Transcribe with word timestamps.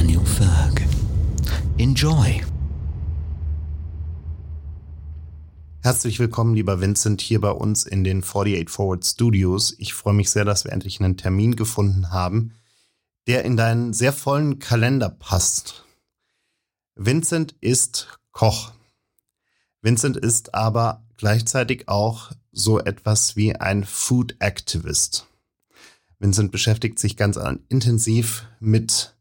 Daniel 0.00 0.24
Ferg. 0.24 0.80
Enjoy. 1.76 2.42
Herzlich 5.82 6.18
willkommen, 6.18 6.54
lieber 6.54 6.80
Vincent, 6.80 7.20
hier 7.20 7.38
bei 7.38 7.50
uns 7.50 7.84
in 7.84 8.02
den 8.02 8.22
48 8.22 8.70
Forward 8.70 9.04
Studios. 9.04 9.74
Ich 9.76 9.92
freue 9.92 10.14
mich 10.14 10.30
sehr, 10.30 10.46
dass 10.46 10.64
wir 10.64 10.72
endlich 10.72 11.00
einen 11.00 11.18
Termin 11.18 11.54
gefunden 11.54 12.12
haben, 12.12 12.54
der 13.26 13.44
in 13.44 13.58
deinen 13.58 13.92
sehr 13.92 14.14
vollen 14.14 14.58
Kalender 14.58 15.10
passt. 15.10 15.84
Vincent 16.94 17.54
ist 17.60 18.18
Koch. 18.32 18.72
Vincent 19.82 20.16
ist 20.16 20.54
aber 20.54 21.04
gleichzeitig 21.18 21.90
auch 21.90 22.32
so 22.52 22.78
etwas 22.78 23.36
wie 23.36 23.54
ein 23.54 23.84
Food 23.84 24.36
Activist. 24.38 25.26
Vincent 26.18 26.52
beschäftigt 26.52 26.98
sich 26.98 27.18
ganz 27.18 27.38
intensiv 27.68 28.46
mit 28.60 29.14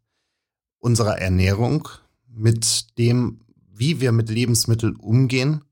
unserer 0.79 1.19
Ernährung, 1.19 1.87
mit 2.27 2.97
dem, 2.97 3.41
wie 3.71 4.01
wir 4.01 4.11
mit 4.11 4.29
Lebensmitteln 4.29 4.95
umgehen 4.95 5.63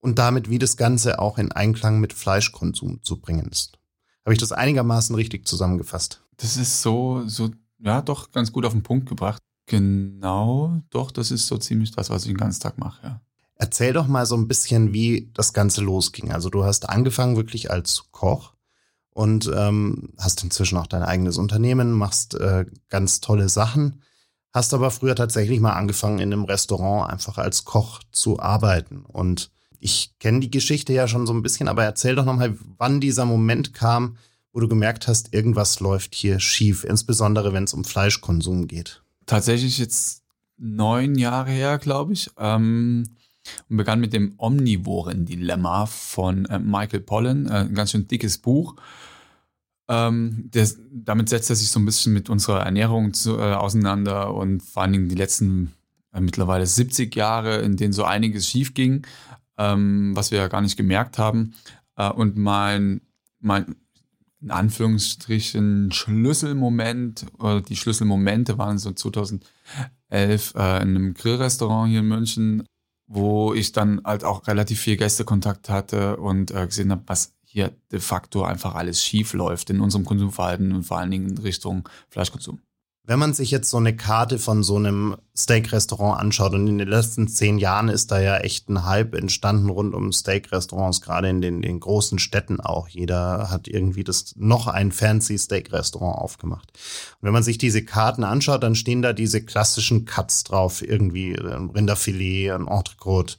und 0.00 0.18
damit, 0.18 0.48
wie 0.50 0.58
das 0.58 0.76
Ganze 0.76 1.18
auch 1.18 1.38
in 1.38 1.52
Einklang 1.52 2.00
mit 2.00 2.12
Fleischkonsum 2.12 3.02
zu 3.02 3.20
bringen 3.20 3.48
ist. 3.50 3.78
Habe 4.24 4.34
ich 4.34 4.38
das 4.38 4.52
einigermaßen 4.52 5.14
richtig 5.14 5.46
zusammengefasst? 5.46 6.22
Das 6.36 6.56
ist 6.56 6.82
so, 6.82 7.22
so, 7.26 7.50
ja, 7.78 8.02
doch 8.02 8.30
ganz 8.30 8.52
gut 8.52 8.64
auf 8.64 8.72
den 8.72 8.82
Punkt 8.82 9.08
gebracht. 9.08 9.42
Genau, 9.66 10.80
doch, 10.90 11.10
das 11.10 11.30
ist 11.30 11.46
so 11.46 11.58
ziemlich 11.58 11.92
das, 11.92 12.10
was 12.10 12.22
ich 12.22 12.28
den 12.28 12.36
ganzen 12.36 12.60
Tag 12.60 12.78
mache, 12.78 13.06
ja. 13.06 13.20
Erzähl 13.54 13.92
doch 13.92 14.06
mal 14.06 14.24
so 14.24 14.36
ein 14.36 14.48
bisschen, 14.48 14.94
wie 14.94 15.30
das 15.34 15.52
Ganze 15.52 15.82
losging. 15.82 16.32
Also 16.32 16.48
du 16.48 16.64
hast 16.64 16.88
angefangen 16.88 17.36
wirklich 17.36 17.70
als 17.70 18.06
Koch 18.10 18.54
und 19.10 19.50
ähm, 19.54 20.14
hast 20.16 20.42
inzwischen 20.42 20.78
auch 20.78 20.86
dein 20.86 21.02
eigenes 21.02 21.36
Unternehmen, 21.36 21.92
machst 21.92 22.34
äh, 22.34 22.64
ganz 22.88 23.20
tolle 23.20 23.50
Sachen, 23.50 24.00
hast 24.52 24.74
aber 24.74 24.90
früher 24.90 25.14
tatsächlich 25.14 25.60
mal 25.60 25.72
angefangen 25.72 26.18
in 26.18 26.32
einem 26.32 26.44
Restaurant 26.44 27.10
einfach 27.10 27.38
als 27.38 27.64
Koch 27.64 28.00
zu 28.12 28.40
arbeiten 28.40 29.04
und 29.06 29.50
ich 29.80 30.14
kenne 30.18 30.40
die 30.40 30.50
Geschichte 30.50 30.92
ja 30.92 31.08
schon 31.08 31.26
so 31.26 31.32
ein 31.32 31.42
bisschen, 31.42 31.66
aber 31.66 31.84
erzähl 31.84 32.14
doch 32.14 32.26
nochmal, 32.26 32.56
wann 32.76 33.00
dieser 33.00 33.24
Moment 33.24 33.72
kam, 33.72 34.18
wo 34.52 34.60
du 34.60 34.68
gemerkt 34.68 35.08
hast, 35.08 35.32
irgendwas 35.32 35.80
läuft 35.80 36.14
hier 36.14 36.38
schief, 36.38 36.84
insbesondere 36.84 37.52
wenn 37.52 37.64
es 37.64 37.72
um 37.72 37.84
Fleischkonsum 37.84 38.68
geht. 38.68 39.02
Tatsächlich 39.26 39.78
jetzt 39.78 40.22
neun 40.58 41.14
Jahre 41.16 41.50
her, 41.50 41.78
glaube 41.78 42.12
ich. 42.12 42.30
Ähm, 42.38 43.16
und 43.68 43.76
begann 43.78 44.00
mit 44.00 44.12
dem 44.12 44.34
Omnivoren-Dilemma 44.36 45.86
von 45.86 46.44
äh, 46.46 46.58
Michael 46.58 47.00
Pollan, 47.00 47.46
äh, 47.46 47.60
ein 47.60 47.74
ganz 47.74 47.92
schön 47.92 48.06
dickes 48.06 48.38
Buch. 48.38 48.76
Ähm, 49.90 50.50
der, 50.54 50.68
damit 50.92 51.28
setzt 51.28 51.50
er 51.50 51.56
sich 51.56 51.68
so 51.68 51.80
ein 51.80 51.84
bisschen 51.84 52.12
mit 52.12 52.30
unserer 52.30 52.60
Ernährung 52.60 53.12
zu, 53.12 53.36
äh, 53.36 53.54
auseinander 53.54 54.32
und 54.32 54.62
vor 54.62 54.82
allen 54.82 54.92
Dingen 54.92 55.08
die 55.08 55.16
letzten 55.16 55.72
äh, 56.12 56.20
mittlerweile 56.20 56.64
70 56.64 57.14
Jahre, 57.14 57.58
in 57.58 57.76
denen 57.76 57.92
so 57.92 58.04
einiges 58.04 58.48
schief 58.48 58.74
ging 58.74 59.04
ähm, 59.60 60.16
was 60.16 60.30
wir 60.30 60.38
ja 60.38 60.48
gar 60.48 60.62
nicht 60.62 60.76
gemerkt 60.76 61.18
haben. 61.18 61.54
Äh, 61.96 62.10
und 62.10 62.36
mein, 62.36 63.02
mein, 63.40 63.76
in 64.40 64.50
Anführungsstrichen, 64.50 65.92
Schlüsselmoment, 65.92 67.26
oder 67.38 67.60
die 67.60 67.76
Schlüsselmomente 67.76 68.56
waren 68.56 68.78
so 68.78 68.90
2011 68.90 69.44
äh, 70.10 70.82
in 70.82 70.96
einem 70.96 71.14
Grillrestaurant 71.14 71.90
hier 71.90 72.00
in 72.00 72.08
München, 72.08 72.64
wo 73.06 73.52
ich 73.52 73.72
dann 73.72 74.00
halt 74.04 74.24
auch 74.24 74.46
relativ 74.46 74.80
viel 74.80 74.96
Gästekontakt 74.96 75.68
hatte 75.68 76.16
und 76.16 76.52
äh, 76.52 76.66
gesehen 76.66 76.90
habe, 76.90 77.02
was 77.06 77.34
hier 77.52 77.72
de 77.90 77.98
facto 77.98 78.44
einfach 78.44 78.76
alles 78.76 79.02
schief 79.04 79.32
läuft 79.32 79.70
in 79.70 79.80
unserem 79.80 80.04
Konsumverhalten 80.04 80.72
und 80.72 80.84
vor 80.84 80.98
allen 80.98 81.10
Dingen 81.10 81.30
in 81.30 81.38
Richtung 81.38 81.88
Fleischkonsum. 82.08 82.60
Wenn 83.02 83.18
man 83.18 83.34
sich 83.34 83.50
jetzt 83.50 83.70
so 83.70 83.78
eine 83.78 83.96
Karte 83.96 84.38
von 84.38 84.62
so 84.62 84.76
einem 84.76 85.16
Steak-Restaurant 85.36 86.20
anschaut 86.20 86.52
und 86.52 86.68
in 86.68 86.78
den 86.78 86.86
letzten 86.86 87.26
zehn 87.26 87.58
Jahren 87.58 87.88
ist 87.88 88.12
da 88.12 88.20
ja 88.20 88.36
echt 88.36 88.68
ein 88.68 88.84
Hype 88.84 89.16
entstanden 89.16 89.68
rund 89.68 89.94
um 89.94 90.12
Steak-Restaurants, 90.12 91.00
gerade 91.00 91.28
in 91.28 91.40
den, 91.40 91.60
den 91.60 91.80
großen 91.80 92.20
Städten 92.20 92.60
auch. 92.60 92.86
Jeder 92.86 93.50
hat 93.50 93.66
irgendwie 93.66 94.04
das 94.04 94.34
noch 94.36 94.68
ein 94.68 94.92
fancy 94.92 95.38
Steak-Restaurant 95.38 96.18
aufgemacht. 96.18 96.70
Und 97.20 97.26
wenn 97.26 97.32
man 97.32 97.42
sich 97.42 97.58
diese 97.58 97.84
Karten 97.84 98.22
anschaut, 98.22 98.62
dann 98.62 98.76
stehen 98.76 99.02
da 99.02 99.12
diese 99.12 99.42
klassischen 99.42 100.04
Cuts 100.04 100.44
drauf, 100.44 100.80
irgendwie 100.80 101.36
ein 101.36 101.70
Rinderfilet, 101.70 102.52
ein 102.52 102.68
Entrecote, 102.68 103.38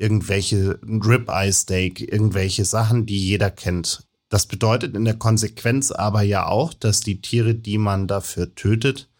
irgendwelche 0.00 0.80
Rib-Eye-Steak, 0.82 2.12
irgendwelche 2.12 2.64
Sachen, 2.64 3.04
die 3.04 3.18
jeder 3.18 3.50
kennt. 3.50 4.08
Das 4.30 4.46
bedeutet 4.46 4.96
in 4.96 5.04
der 5.04 5.18
Konsequenz 5.18 5.90
aber 5.90 6.22
ja 6.22 6.46
auch, 6.46 6.72
dass 6.72 7.00
die 7.00 7.20
Tiere, 7.20 7.54
die 7.54 7.78
man 7.78 8.06
dafür 8.06 8.54
tötet, 8.54 9.10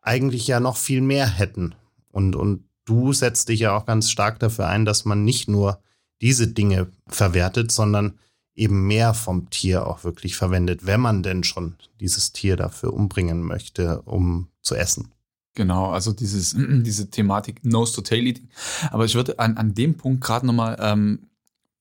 eigentlich 0.00 0.46
ja 0.46 0.60
noch 0.60 0.76
viel 0.76 1.00
mehr 1.00 1.26
hätten. 1.26 1.74
Und, 2.12 2.36
und 2.36 2.68
du 2.84 3.12
setzt 3.12 3.48
dich 3.48 3.60
ja 3.60 3.76
auch 3.76 3.86
ganz 3.86 4.10
stark 4.10 4.38
dafür 4.38 4.68
ein, 4.68 4.84
dass 4.84 5.04
man 5.04 5.24
nicht 5.24 5.48
nur 5.48 5.82
diese 6.20 6.46
Dinge 6.46 6.88
verwertet, 7.08 7.72
sondern 7.72 8.18
eben 8.54 8.86
mehr 8.86 9.14
vom 9.14 9.50
Tier 9.50 9.86
auch 9.86 10.04
wirklich 10.04 10.36
verwendet, 10.36 10.86
wenn 10.86 11.00
man 11.00 11.22
denn 11.22 11.42
schon 11.42 11.74
dieses 11.98 12.32
Tier 12.32 12.56
dafür 12.56 12.92
umbringen 12.92 13.42
möchte, 13.42 14.02
um 14.02 14.48
zu 14.62 14.76
essen. 14.76 15.13
Genau, 15.54 15.90
also 15.90 16.12
dieses, 16.12 16.56
diese 16.58 17.10
Thematik 17.10 17.64
Nose 17.64 17.94
to 17.94 18.02
Tail 18.02 18.26
Eating. 18.26 18.48
Aber 18.90 19.04
ich 19.04 19.14
würde 19.14 19.38
an, 19.38 19.56
an 19.56 19.74
dem 19.74 19.96
Punkt 19.96 20.22
gerade 20.22 20.46
nochmal 20.46 20.76
ähm, 20.80 21.26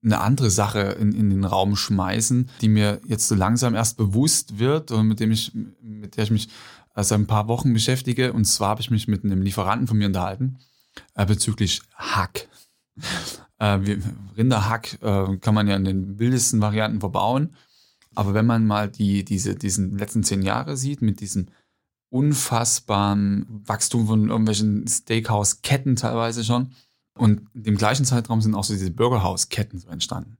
eine 0.03 0.19
andere 0.19 0.49
Sache 0.49 0.79
in, 0.99 1.13
in 1.13 1.29
den 1.29 1.45
Raum 1.45 1.75
schmeißen, 1.75 2.49
die 2.61 2.67
mir 2.69 2.99
jetzt 3.07 3.27
so 3.27 3.35
langsam 3.35 3.73
erst 3.73 3.97
bewusst 3.97 4.59
wird 4.59 4.91
und 4.91 5.07
mit 5.07 5.19
dem 5.19 5.31
ich, 5.31 5.53
mit 5.81 6.17
der 6.17 6.25
ich 6.25 6.31
mich 6.31 6.49
seit 6.95 7.17
ein 7.17 7.27
paar 7.27 7.47
Wochen 7.47 7.73
beschäftige. 7.73 8.33
Und 8.33 8.45
zwar 8.45 8.69
habe 8.69 8.81
ich 8.81 8.91
mich 8.91 9.07
mit 9.07 9.23
einem 9.23 9.41
Lieferanten 9.41 9.87
von 9.87 9.97
mir 9.97 10.07
unterhalten 10.07 10.59
äh, 11.15 11.25
bezüglich 11.25 11.81
Hack. 11.95 12.47
Äh, 13.59 13.79
Rinderhack 14.37 15.01
äh, 15.01 15.37
kann 15.37 15.55
man 15.55 15.67
ja 15.67 15.75
in 15.75 15.85
den 15.85 16.19
wildesten 16.19 16.61
Varianten 16.61 16.99
verbauen. 16.99 17.55
Aber 18.15 18.33
wenn 18.33 18.45
man 18.45 18.67
mal 18.67 18.89
die, 18.89 19.25
diese, 19.25 19.55
diesen 19.55 19.97
letzten 19.97 20.23
zehn 20.23 20.43
Jahre 20.43 20.77
sieht, 20.77 21.01
mit 21.01 21.19
diesem 21.19 21.47
unfassbaren 22.13 23.45
Wachstum 23.49 24.05
von 24.05 24.29
irgendwelchen 24.29 24.87
Steakhouse-Ketten 24.87 25.95
teilweise 25.95 26.43
schon, 26.43 26.71
und 27.15 27.47
dem 27.53 27.77
gleichen 27.77 28.05
Zeitraum 28.05 28.41
sind 28.41 28.55
auch 28.55 28.63
so 28.63 28.73
diese 28.73 28.91
Bürgerhausketten 28.91 29.79
so 29.79 29.89
entstanden. 29.89 30.37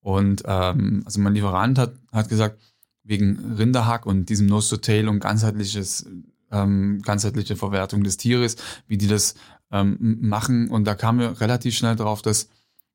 Und 0.00 0.42
ähm, 0.44 1.02
also 1.06 1.20
mein 1.20 1.34
Lieferant 1.34 1.78
hat, 1.78 1.94
hat 2.12 2.28
gesagt, 2.28 2.60
wegen 3.02 3.54
Rinderhack 3.54 4.04
und 4.06 4.28
diesem 4.28 4.46
Nose 4.46 4.70
to 4.70 4.76
Tail 4.76 5.08
und 5.08 5.20
ganzheitliches, 5.20 6.06
ähm, 6.50 7.00
ganzheitliche 7.02 7.56
Verwertung 7.56 8.04
des 8.04 8.18
Tieres, 8.18 8.56
wie 8.86 8.98
die 8.98 9.06
das 9.06 9.34
ähm, 9.70 10.18
machen. 10.20 10.68
Und 10.68 10.84
da 10.84 10.94
kam 10.94 11.16
mir 11.16 11.40
relativ 11.40 11.74
schnell 11.74 11.96
darauf, 11.96 12.20
dass, 12.20 12.48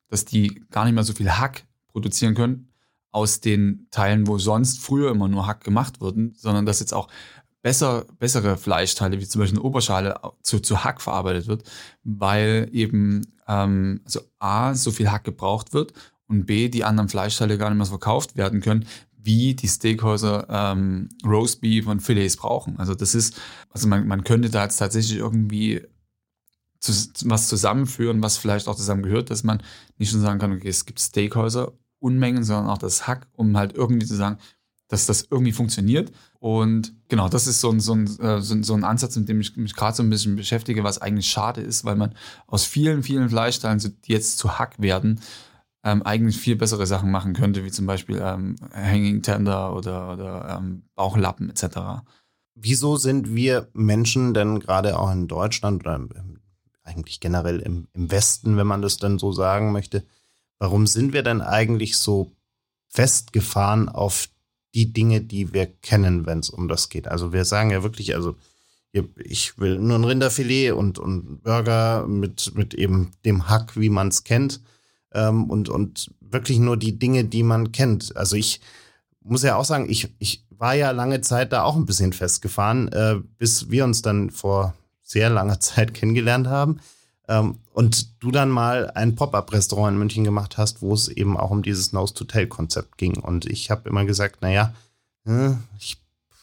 dass 0.08 0.24
die 0.24 0.62
gar 0.70 0.84
nicht 0.84 0.94
mehr 0.94 1.04
so 1.04 1.12
viel 1.12 1.30
Hack 1.30 1.64
produzieren 1.88 2.34
können 2.34 2.68
aus 3.10 3.40
den 3.40 3.88
Teilen, 3.90 4.28
wo 4.28 4.38
sonst 4.38 4.78
früher 4.80 5.10
immer 5.10 5.26
nur 5.26 5.48
Hack 5.48 5.64
gemacht 5.64 6.00
wurden, 6.00 6.34
sondern 6.36 6.64
dass 6.64 6.78
jetzt 6.78 6.94
auch 6.94 7.08
besser, 7.62 8.06
bessere 8.18 8.56
Fleischteile, 8.56 9.20
wie 9.20 9.26
zum 9.26 9.40
Beispiel 9.40 9.58
eine 9.58 9.66
Oberschale, 9.66 10.20
zu, 10.42 10.60
zu 10.60 10.84
Hack 10.84 11.00
verarbeitet 11.00 11.46
wird, 11.46 11.64
weil 12.02 12.68
eben 12.72 13.22
ähm, 13.46 14.00
also 14.04 14.20
A, 14.38 14.74
so 14.74 14.90
viel 14.90 15.10
Hack 15.10 15.24
gebraucht 15.24 15.72
wird 15.72 15.92
und 16.26 16.46
B, 16.46 16.68
die 16.68 16.84
anderen 16.84 17.08
Fleischteile 17.08 17.58
gar 17.58 17.70
nicht 17.70 17.78
mehr 17.78 17.86
verkauft 17.86 18.36
werden 18.36 18.60
können, 18.60 18.86
wie 19.22 19.54
die 19.54 19.68
Steakhäuser 19.68 20.46
ähm, 20.48 21.08
Roastbeef 21.24 21.86
und 21.86 22.00
Filets 22.00 22.36
brauchen. 22.36 22.78
Also 22.78 22.94
das 22.94 23.14
ist, 23.14 23.38
also 23.68 23.86
man, 23.86 24.06
man 24.06 24.24
könnte 24.24 24.48
da 24.48 24.62
jetzt 24.62 24.78
tatsächlich 24.78 25.18
irgendwie 25.18 25.82
zu, 26.78 26.92
was 27.24 27.48
zusammenführen, 27.48 28.22
was 28.22 28.38
vielleicht 28.38 28.66
auch 28.66 28.76
zusammengehört, 28.76 29.30
dass 29.30 29.44
man 29.44 29.62
nicht 29.98 30.12
nur 30.14 30.22
sagen 30.22 30.38
kann, 30.38 30.52
okay, 30.52 30.68
es 30.68 30.86
gibt 30.86 31.00
Steakhäuser 31.00 31.72
Unmengen, 31.98 32.44
sondern 32.44 32.70
auch 32.70 32.78
das 32.78 33.06
Hack, 33.06 33.26
um 33.36 33.58
halt 33.58 33.74
irgendwie 33.74 34.06
zu 34.06 34.16
sagen, 34.16 34.38
dass 34.90 35.06
das 35.06 35.28
irgendwie 35.30 35.52
funktioniert. 35.52 36.10
Und 36.40 36.92
genau, 37.08 37.28
das 37.28 37.46
ist 37.46 37.60
so 37.60 37.70
ein, 37.70 37.78
so 37.78 37.94
ein, 37.94 38.06
äh, 38.18 38.42
so 38.42 38.74
ein 38.74 38.84
Ansatz, 38.84 39.16
mit 39.16 39.28
dem 39.28 39.40
ich 39.40 39.56
mich 39.56 39.74
gerade 39.74 39.96
so 39.96 40.02
ein 40.02 40.10
bisschen 40.10 40.34
beschäftige, 40.34 40.82
was 40.82 41.00
eigentlich 41.00 41.30
schade 41.30 41.60
ist, 41.60 41.84
weil 41.84 41.94
man 41.94 42.14
aus 42.48 42.64
vielen, 42.64 43.04
vielen 43.04 43.30
Fleischteilen, 43.30 43.78
die 43.78 44.12
jetzt 44.12 44.38
zu 44.38 44.58
Hack 44.58 44.74
werden, 44.82 45.20
ähm, 45.84 46.02
eigentlich 46.02 46.36
viel 46.36 46.56
bessere 46.56 46.86
Sachen 46.86 47.10
machen 47.10 47.34
könnte, 47.34 47.64
wie 47.64 47.70
zum 47.70 47.86
Beispiel 47.86 48.20
ähm, 48.22 48.56
Hanging 48.74 49.22
Tender 49.22 49.74
oder, 49.76 50.12
oder 50.12 50.58
ähm, 50.58 50.82
Bauchlappen 50.96 51.50
etc. 51.50 52.02
Wieso 52.56 52.96
sind 52.96 53.32
wir 53.34 53.68
Menschen 53.72 54.34
denn 54.34 54.58
gerade 54.58 54.98
auch 54.98 55.12
in 55.12 55.28
Deutschland 55.28 55.82
oder 55.82 56.00
eigentlich 56.82 57.20
generell 57.20 57.60
im, 57.60 57.86
im 57.92 58.10
Westen, 58.10 58.56
wenn 58.56 58.66
man 58.66 58.82
das 58.82 58.96
dann 58.96 59.20
so 59.20 59.30
sagen 59.30 59.70
möchte, 59.70 60.04
warum 60.58 60.88
sind 60.88 61.12
wir 61.12 61.22
denn 61.22 61.42
eigentlich 61.42 61.96
so 61.96 62.32
festgefahren 62.88 63.88
auf 63.88 64.28
die 64.74 64.92
Dinge, 64.92 65.20
die 65.20 65.52
wir 65.52 65.66
kennen, 65.66 66.26
wenn 66.26 66.40
es 66.40 66.50
um 66.50 66.68
das 66.68 66.88
geht? 66.88 67.08
Also 67.08 67.32
wir 67.32 67.44
sagen 67.44 67.70
ja 67.70 67.82
wirklich, 67.82 68.14
also 68.14 68.36
ich 69.16 69.58
will 69.58 69.78
nur 69.78 69.98
ein 69.98 70.04
Rinderfilet 70.04 70.72
und, 70.72 70.98
und 70.98 71.42
Burger 71.42 72.06
mit, 72.06 72.52
mit 72.54 72.74
eben 72.74 73.12
dem 73.24 73.48
Hack, 73.48 73.78
wie 73.78 73.88
man 73.90 74.08
es 74.08 74.24
kennt. 74.24 74.60
Ähm, 75.12 75.50
und, 75.50 75.68
und 75.68 76.10
wirklich 76.20 76.58
nur 76.58 76.76
die 76.76 76.98
Dinge, 76.98 77.24
die 77.24 77.42
man 77.42 77.72
kennt. 77.72 78.16
Also 78.16 78.36
ich 78.36 78.60
muss 79.22 79.42
ja 79.42 79.56
auch 79.56 79.64
sagen, 79.64 79.88
ich, 79.88 80.08
ich 80.18 80.44
war 80.50 80.74
ja 80.74 80.90
lange 80.90 81.20
Zeit 81.20 81.52
da 81.52 81.62
auch 81.62 81.76
ein 81.76 81.86
bisschen 81.86 82.12
festgefahren, 82.12 82.88
äh, 82.88 83.16
bis 83.38 83.70
wir 83.70 83.84
uns 83.84 84.02
dann 84.02 84.30
vor 84.30 84.74
sehr 85.02 85.30
langer 85.30 85.60
Zeit 85.60 85.94
kennengelernt 85.94 86.46
haben. 86.46 86.80
Ähm, 87.30 87.58
und 87.72 88.22
du 88.22 88.32
dann 88.32 88.50
mal 88.50 88.90
ein 88.90 89.14
Pop-up-Restaurant 89.14 89.94
in 89.94 89.98
München 90.00 90.24
gemacht 90.24 90.58
hast, 90.58 90.82
wo 90.82 90.92
es 90.92 91.06
eben 91.06 91.36
auch 91.36 91.52
um 91.52 91.62
dieses 91.62 91.92
Nose-to-Tail-Konzept 91.92 92.98
ging. 92.98 93.20
Und 93.20 93.46
ich 93.46 93.70
habe 93.70 93.88
immer 93.88 94.04
gesagt, 94.04 94.42
naja, 94.42 94.74
äh, 95.24 95.52
ich 95.78 95.96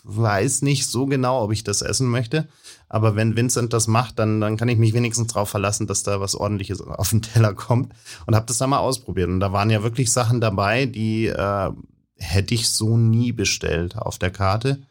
weiß 0.04 0.62
nicht 0.62 0.88
so 0.88 1.06
genau, 1.06 1.44
ob 1.44 1.52
ich 1.52 1.66
das 1.66 1.82
essen 1.82 2.08
möchte. 2.08 2.48
Aber 2.88 3.18
wenn 3.18 3.36
Vincent 3.36 3.74
das 3.74 3.88
macht, 3.88 4.18
dann, 4.18 4.40
dann 4.40 4.56
kann 4.56 4.70
ich 4.70 4.78
mich 4.78 4.94
wenigstens 4.94 5.34
darauf 5.34 5.50
verlassen, 5.50 5.88
dass 5.88 6.04
da 6.04 6.22
was 6.22 6.36
ordentliches 6.36 6.80
auf 6.88 7.10
den 7.10 7.22
Teller 7.22 7.54
kommt. 7.54 7.94
Und 8.26 8.34
habe 8.34 8.46
das 8.46 8.58
dann 8.58 8.70
mal 8.70 8.80
ausprobiert. 8.80 9.28
Und 9.28 9.42
da 9.42 9.52
waren 9.52 9.70
ja 9.70 9.84
wirklich 9.84 10.10
Sachen 10.10 10.40
dabei, 10.40 10.86
die 10.86 11.28
äh, 11.28 11.72
hätte 12.16 12.54
ich 12.54 12.70
so 12.70 12.96
nie 12.96 13.34
bestellt 13.34 13.98
auf 13.98 14.20
der 14.20 14.32
Karte. 14.32 14.82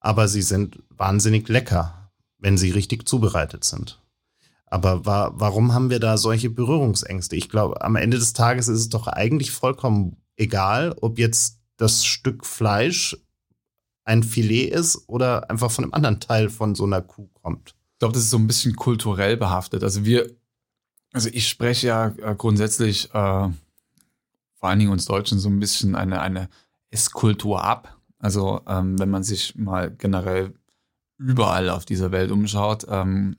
Aber 0.00 0.28
sie 0.28 0.42
sind 0.42 0.78
wahnsinnig 0.88 1.46
lecker, 1.50 2.10
wenn 2.38 2.56
sie 2.56 2.70
richtig 2.70 3.06
zubereitet 3.06 3.62
sind. 3.64 4.00
Aber 4.66 5.06
wa 5.06 5.32
warum 5.34 5.72
haben 5.72 5.90
wir 5.90 6.00
da 6.00 6.16
solche 6.18 6.50
Berührungsängste? 6.50 7.36
Ich 7.36 7.48
glaube, 7.48 7.82
am 7.82 7.96
Ende 7.96 8.18
des 8.18 8.32
Tages 8.32 8.68
ist 8.68 8.78
es 8.80 8.88
doch 8.88 9.06
eigentlich 9.06 9.52
vollkommen 9.52 10.16
egal, 10.36 10.94
ob 11.00 11.18
jetzt 11.18 11.60
das 11.76 12.04
Stück 12.04 12.44
Fleisch 12.44 13.16
ein 14.04 14.22
Filet 14.22 14.68
ist 14.68 15.08
oder 15.08 15.50
einfach 15.50 15.70
von 15.70 15.84
einem 15.84 15.94
anderen 15.94 16.20
Teil 16.20 16.48
von 16.48 16.74
so 16.74 16.84
einer 16.84 17.02
Kuh 17.02 17.28
kommt. 17.42 17.74
Ich 17.94 17.98
glaube, 17.98 18.14
das 18.14 18.24
ist 18.24 18.30
so 18.30 18.38
ein 18.38 18.46
bisschen 18.46 18.76
kulturell 18.76 19.36
behaftet. 19.36 19.82
Also 19.82 20.04
wir, 20.04 20.30
also 21.12 21.28
ich 21.32 21.48
spreche 21.48 21.86
ja 21.88 22.08
äh, 22.08 22.34
grundsätzlich 22.36 23.06
äh, 23.14 23.48
vor 24.54 24.68
allen 24.68 24.78
Dingen 24.78 24.92
uns 24.92 25.06
Deutschen 25.06 25.38
so 25.38 25.48
ein 25.48 25.58
bisschen 25.58 25.96
eine, 25.96 26.20
eine 26.20 26.48
Esskultur 26.90 27.62
ab. 27.62 27.96
Also 28.18 28.60
ähm, 28.66 28.98
wenn 28.98 29.10
man 29.10 29.22
sich 29.22 29.56
mal 29.56 29.90
generell 29.90 30.54
überall 31.18 31.68
auf 31.70 31.84
dieser 31.84 32.12
Welt 32.12 32.30
umschaut, 32.30 32.86
ähm, 32.88 33.36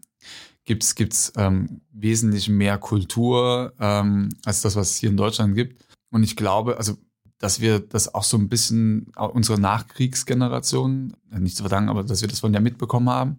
gibt 0.67 0.83
es 0.83 1.33
ähm, 1.35 1.81
wesentlich 1.91 2.49
mehr 2.49 2.77
Kultur 2.77 3.73
ähm, 3.79 4.29
als 4.45 4.61
das, 4.61 4.75
was 4.75 4.91
es 4.91 4.97
hier 4.97 5.09
in 5.09 5.17
Deutschland 5.17 5.55
gibt. 5.55 5.83
Und 6.11 6.23
ich 6.23 6.35
glaube, 6.35 6.77
also 6.77 6.97
dass 7.39 7.61
wir 7.61 7.79
das 7.79 8.13
auch 8.13 8.23
so 8.23 8.37
ein 8.37 8.49
bisschen 8.49 9.11
unsere 9.15 9.59
Nachkriegsgeneration, 9.59 11.15
äh, 11.31 11.39
nicht 11.39 11.55
zu 11.55 11.63
verdanken, 11.63 11.89
aber 11.89 12.03
dass 12.03 12.21
wir 12.21 12.27
das 12.27 12.41
von 12.41 12.51
der 12.51 12.61
mitbekommen 12.61 13.09
haben. 13.09 13.37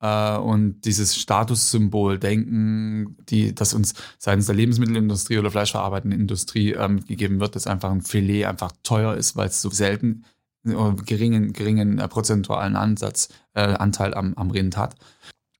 Äh, 0.00 0.36
und 0.38 0.82
dieses 0.82 1.16
Statussymbol-Denken, 1.16 3.16
die, 3.28 3.54
das 3.54 3.74
uns 3.74 3.94
seitens 4.18 4.46
der 4.46 4.54
Lebensmittelindustrie 4.54 5.38
oder 5.38 5.50
fleischverarbeitenden 5.50 6.18
Industrie 6.18 6.72
ähm, 6.72 7.04
gegeben 7.04 7.40
wird, 7.40 7.54
dass 7.54 7.66
einfach 7.66 7.90
ein 7.90 8.02
Filet 8.02 8.46
einfach 8.46 8.72
teuer 8.82 9.14
ist, 9.14 9.36
weil 9.36 9.48
es 9.48 9.62
so 9.62 9.70
selten 9.70 10.24
äh, 10.64 10.74
geringen, 11.04 11.52
geringen 11.52 11.98
äh, 11.98 12.08
prozentualen 12.08 12.76
Ansatz, 12.76 13.28
äh, 13.54 13.60
Anteil 13.60 14.14
am, 14.14 14.34
am 14.34 14.50
Rind 14.50 14.76
hat. 14.76 14.96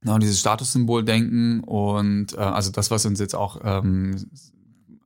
Genau, 0.06 0.18
dieses 0.18 0.38
Statussymbol-Denken 0.38 1.64
und 1.64 2.32
äh, 2.34 2.36
also 2.36 2.70
das, 2.70 2.92
was 2.92 3.04
uns 3.06 3.18
jetzt 3.18 3.34
auch 3.34 3.60
ähm, 3.64 4.30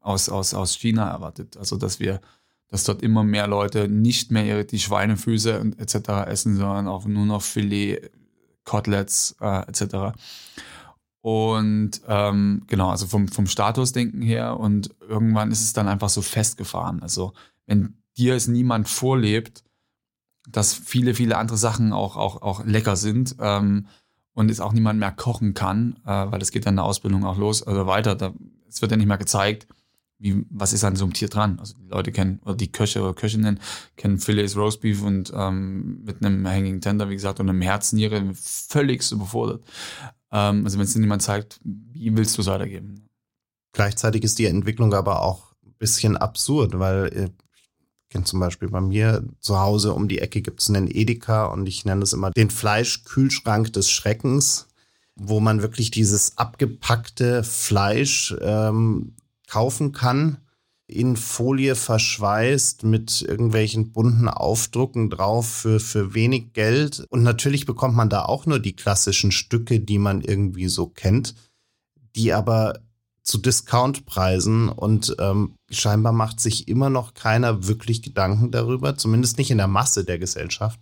aus, 0.02 0.28
aus, 0.28 0.52
aus 0.52 0.74
China 0.74 1.08
erwartet. 1.08 1.56
Also 1.56 1.78
dass 1.78 2.00
wir, 2.00 2.20
dass 2.68 2.84
dort 2.84 3.00
immer 3.00 3.24
mehr 3.24 3.46
Leute 3.46 3.88
nicht 3.88 4.30
mehr 4.30 4.44
ihre, 4.44 4.66
die 4.66 4.78
Schweinefüße 4.78 5.58
und 5.58 5.80
etc. 5.80 6.26
essen, 6.26 6.54
sondern 6.54 6.86
auch 6.86 7.06
nur 7.06 7.24
noch 7.24 7.40
Filet, 7.40 8.10
Koteletts 8.64 9.36
äh, 9.40 9.66
etc. 9.68 10.18
Und 11.22 12.02
ähm, 12.06 12.64
genau, 12.66 12.90
also 12.90 13.06
vom, 13.06 13.26
vom 13.28 13.46
Statusdenken 13.46 14.20
her 14.20 14.60
und 14.60 14.94
irgendwann 15.08 15.50
ist 15.50 15.62
es 15.62 15.72
dann 15.72 15.88
einfach 15.88 16.10
so 16.10 16.20
festgefahren. 16.20 17.02
Also 17.02 17.32
wenn 17.64 17.94
dir 18.18 18.34
es 18.34 18.48
niemand 18.48 18.86
vorlebt, 18.86 19.64
dass 20.46 20.74
viele, 20.74 21.14
viele 21.14 21.38
andere 21.38 21.56
Sachen 21.56 21.94
auch, 21.94 22.18
auch, 22.18 22.42
auch 22.42 22.66
lecker 22.66 22.96
sind 22.96 23.36
ähm, 23.40 23.86
und 24.40 24.50
es 24.50 24.60
auch 24.60 24.72
niemand 24.72 24.98
mehr 24.98 25.12
kochen 25.12 25.52
kann, 25.52 25.96
äh, 26.06 26.08
weil 26.08 26.38
das 26.38 26.50
geht 26.50 26.64
dann 26.64 26.72
in 26.72 26.76
der 26.76 26.86
Ausbildung 26.86 27.24
auch 27.24 27.36
los, 27.36 27.62
also 27.62 27.86
weiter, 27.86 28.14
da, 28.14 28.32
es 28.68 28.80
wird 28.80 28.90
ja 28.90 28.96
nicht 28.96 29.06
mehr 29.06 29.18
gezeigt, 29.18 29.66
wie, 30.18 30.46
was 30.50 30.72
ist 30.72 30.82
an 30.82 30.96
so 30.96 31.04
einem 31.04 31.12
Tier 31.12 31.28
dran? 31.28 31.58
Also 31.60 31.74
die 31.78 31.88
Leute 31.88 32.10
kennen, 32.10 32.40
oder 32.44 32.54
die 32.54 32.72
Köche 32.72 33.02
oder 33.02 33.14
Köchinnen 33.14 33.60
kennen 33.96 34.18
Fillets 34.18 34.56
Roastbeef 34.56 35.02
und 35.02 35.30
ähm, 35.34 36.02
mit 36.04 36.24
einem 36.24 36.46
Hanging 36.46 36.80
Tender, 36.80 37.08
wie 37.10 37.14
gesagt, 37.14 37.38
und 37.38 37.48
einem 37.48 37.60
Herzniere 37.60 38.30
völlig 38.34 39.10
überfordert. 39.12 39.62
Ähm, 40.32 40.64
also 40.64 40.78
wenn 40.78 40.84
es 40.84 40.92
dir 40.94 41.00
niemand 41.00 41.22
zeigt, 41.22 41.60
wie 41.64 42.16
willst 42.16 42.36
du 42.36 42.42
es 42.42 42.48
weitergeben? 42.48 43.08
Gleichzeitig 43.72 44.24
ist 44.24 44.38
die 44.38 44.46
Entwicklung 44.46 44.92
aber 44.94 45.22
auch 45.22 45.52
ein 45.64 45.74
bisschen 45.78 46.16
absurd, 46.16 46.78
weil 46.78 47.06
äh, 47.06 47.30
kenne 48.10 48.24
zum 48.24 48.40
Beispiel 48.40 48.68
bei 48.68 48.80
mir 48.80 49.24
zu 49.40 49.58
Hause 49.58 49.94
um 49.94 50.08
die 50.08 50.18
Ecke 50.18 50.42
gibt 50.42 50.60
es 50.60 50.68
einen 50.68 50.88
Edeka 50.88 51.46
und 51.46 51.66
ich 51.66 51.84
nenne 51.84 52.02
es 52.02 52.12
immer 52.12 52.30
den 52.30 52.50
Fleischkühlschrank 52.50 53.72
des 53.72 53.90
Schreckens, 53.90 54.68
wo 55.14 55.40
man 55.40 55.62
wirklich 55.62 55.90
dieses 55.90 56.36
abgepackte 56.36 57.42
Fleisch 57.44 58.34
ähm, 58.40 59.14
kaufen 59.46 59.92
kann, 59.92 60.38
in 60.90 61.16
Folie 61.16 61.76
verschweißt 61.76 62.82
mit 62.82 63.22
irgendwelchen 63.22 63.92
bunten 63.92 64.28
Aufdrucken 64.28 65.08
drauf 65.08 65.48
für, 65.48 65.78
für 65.78 66.14
wenig 66.14 66.52
Geld. 66.52 67.06
Und 67.10 67.22
natürlich 67.22 67.64
bekommt 67.64 67.94
man 67.94 68.10
da 68.10 68.24
auch 68.24 68.46
nur 68.46 68.58
die 68.58 68.74
klassischen 68.74 69.30
Stücke, 69.30 69.80
die 69.80 69.98
man 69.98 70.20
irgendwie 70.20 70.68
so 70.68 70.88
kennt, 70.88 71.34
die 72.16 72.32
aber 72.32 72.80
zu 73.22 73.38
Discountpreisen 73.38 74.68
und 74.68 75.14
ähm, 75.18 75.54
scheinbar 75.70 76.12
macht 76.12 76.40
sich 76.40 76.68
immer 76.68 76.90
noch 76.90 77.14
keiner 77.14 77.66
wirklich 77.66 78.02
Gedanken 78.02 78.50
darüber, 78.50 78.96
zumindest 78.96 79.38
nicht 79.38 79.50
in 79.50 79.58
der 79.58 79.68
Masse 79.68 80.04
der 80.04 80.18
Gesellschaft, 80.18 80.80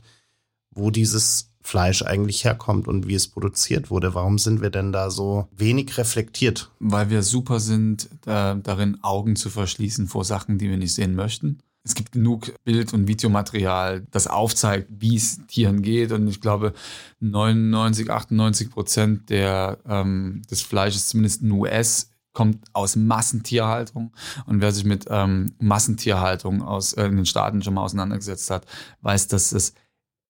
wo 0.71 0.91
dieses 0.91 1.51
Fleisch 1.61 2.03
eigentlich 2.03 2.45
herkommt 2.45 2.89
und 2.89 3.09
wie 3.09 3.15
es 3.15 3.29
produziert 3.29 3.91
wurde. 3.91 4.15
Warum 4.15 4.39
sind 4.39 4.63
wir 4.63 4.71
denn 4.71 4.93
da 4.93 5.11
so 5.11 5.49
wenig 5.55 5.99
reflektiert? 5.99 6.71
Weil 6.79 7.11
wir 7.11 7.23
super 7.23 7.61
sind, 7.61 8.09
äh, 8.25 8.57
darin 8.57 9.03
Augen 9.03 9.37
zu 9.37 9.51
verschließen 9.51 10.07
vor 10.07 10.25
Sachen, 10.25 10.57
die 10.57 10.71
wir 10.71 10.79
nicht 10.79 10.95
sehen 10.95 11.15
möchten. 11.15 11.59
Es 11.85 11.95
gibt 11.95 12.13
genug 12.13 12.53
Bild- 12.65 12.93
und 12.93 13.09
Videomaterial, 13.09 14.07
das 14.11 14.27
aufzeigt, 14.27 14.89
wie 14.91 15.17
es 15.17 15.41
Tieren 15.47 15.83
geht. 15.83 16.13
Und 16.13 16.29
ich 16.29 16.41
glaube, 16.41 16.73
99, 17.21 18.11
98 18.11 18.71
Prozent 18.71 19.31
der, 19.31 19.79
ähm, 19.87 20.43
des 20.51 20.63
Fleisches, 20.63 21.09
zumindest 21.09 21.43
in 21.43 21.51
US, 21.53 22.11
kommt 22.39 22.69
aus 22.73 22.95
Massentierhaltung. 22.95 24.13
Und 24.47 24.61
wer 24.61 24.71
sich 24.71 24.85
mit 24.85 25.07
ähm, 25.11 25.57
Massentierhaltung 25.59 26.63
aus 26.63 26.93
äh, 26.93 27.07
in 27.07 27.17
den 27.17 27.27
Staaten 27.27 27.65
schon 27.65 27.75
mal 27.75 27.83
auseinandergesetzt 27.83 28.49
hat, 28.53 28.65
weiß, 29.01 29.27
dass 29.27 29.51
es 29.51 29.75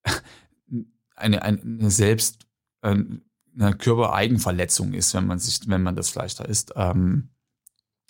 eine, 1.17 1.43
eine 1.43 1.91
selbst 1.91 2.47
äh, 2.81 2.97
eine 3.59 3.77
Körpereigenverletzung 3.77 4.95
ist, 4.95 5.13
wenn 5.13 5.27
man 5.27 5.39
sich, 5.39 5.61
wenn 5.67 5.83
man 5.83 5.97
das 5.97 6.09
Fleisch 6.09 6.35
da 6.35 6.45
isst. 6.45 6.73
Ähm, 6.77 7.29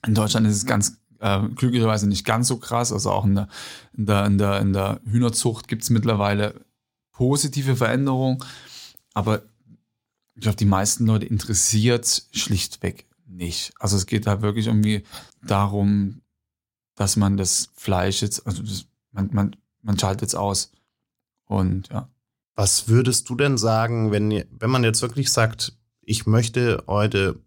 in 0.06 0.14
Deutschland 0.14 0.46
ist 0.46 0.54
es 0.54 0.64
ganz 0.64 1.00
äh, 1.18 1.48
glücklicherweise 1.56 2.08
nicht 2.08 2.24
ganz 2.24 2.46
so 2.46 2.58
krass. 2.58 2.92
Also 2.92 3.10
auch 3.10 3.24
in 3.24 3.34
der, 3.34 3.48
in 3.96 4.06
der, 4.06 4.26
in 4.26 4.38
der, 4.38 4.60
in 4.60 4.72
der 4.74 5.00
Hühnerzucht 5.10 5.66
gibt 5.66 5.82
es 5.82 5.90
mittlerweile 5.90 6.54
positive 7.10 7.74
Veränderungen. 7.74 8.38
Aber 9.12 9.42
ich 10.36 10.42
glaube, 10.42 10.56
die 10.56 10.66
meisten 10.66 11.04
Leute 11.04 11.26
interessiert 11.26 12.28
schlichtweg 12.30 13.07
nicht. 13.28 13.72
Also 13.78 13.96
es 13.96 14.06
geht 14.06 14.26
da 14.26 14.42
wirklich 14.42 14.66
irgendwie 14.66 15.04
darum, 15.42 16.22
dass 16.94 17.16
man 17.16 17.36
das 17.36 17.70
Fleisch 17.76 18.22
jetzt, 18.22 18.46
also 18.46 18.62
das, 18.62 18.86
man, 19.12 19.30
man, 19.32 19.56
man 19.82 19.98
schaltet 19.98 20.28
es 20.28 20.34
aus. 20.34 20.72
Und 21.44 21.88
ja. 21.88 22.08
Was 22.54 22.88
würdest 22.88 23.28
du 23.28 23.36
denn 23.36 23.56
sagen, 23.56 24.10
wenn, 24.10 24.44
wenn 24.50 24.70
man 24.70 24.82
jetzt 24.82 25.00
wirklich 25.00 25.30
sagt, 25.30 25.78
ich 26.02 26.26
möchte 26.26 26.82
heute 26.88 27.40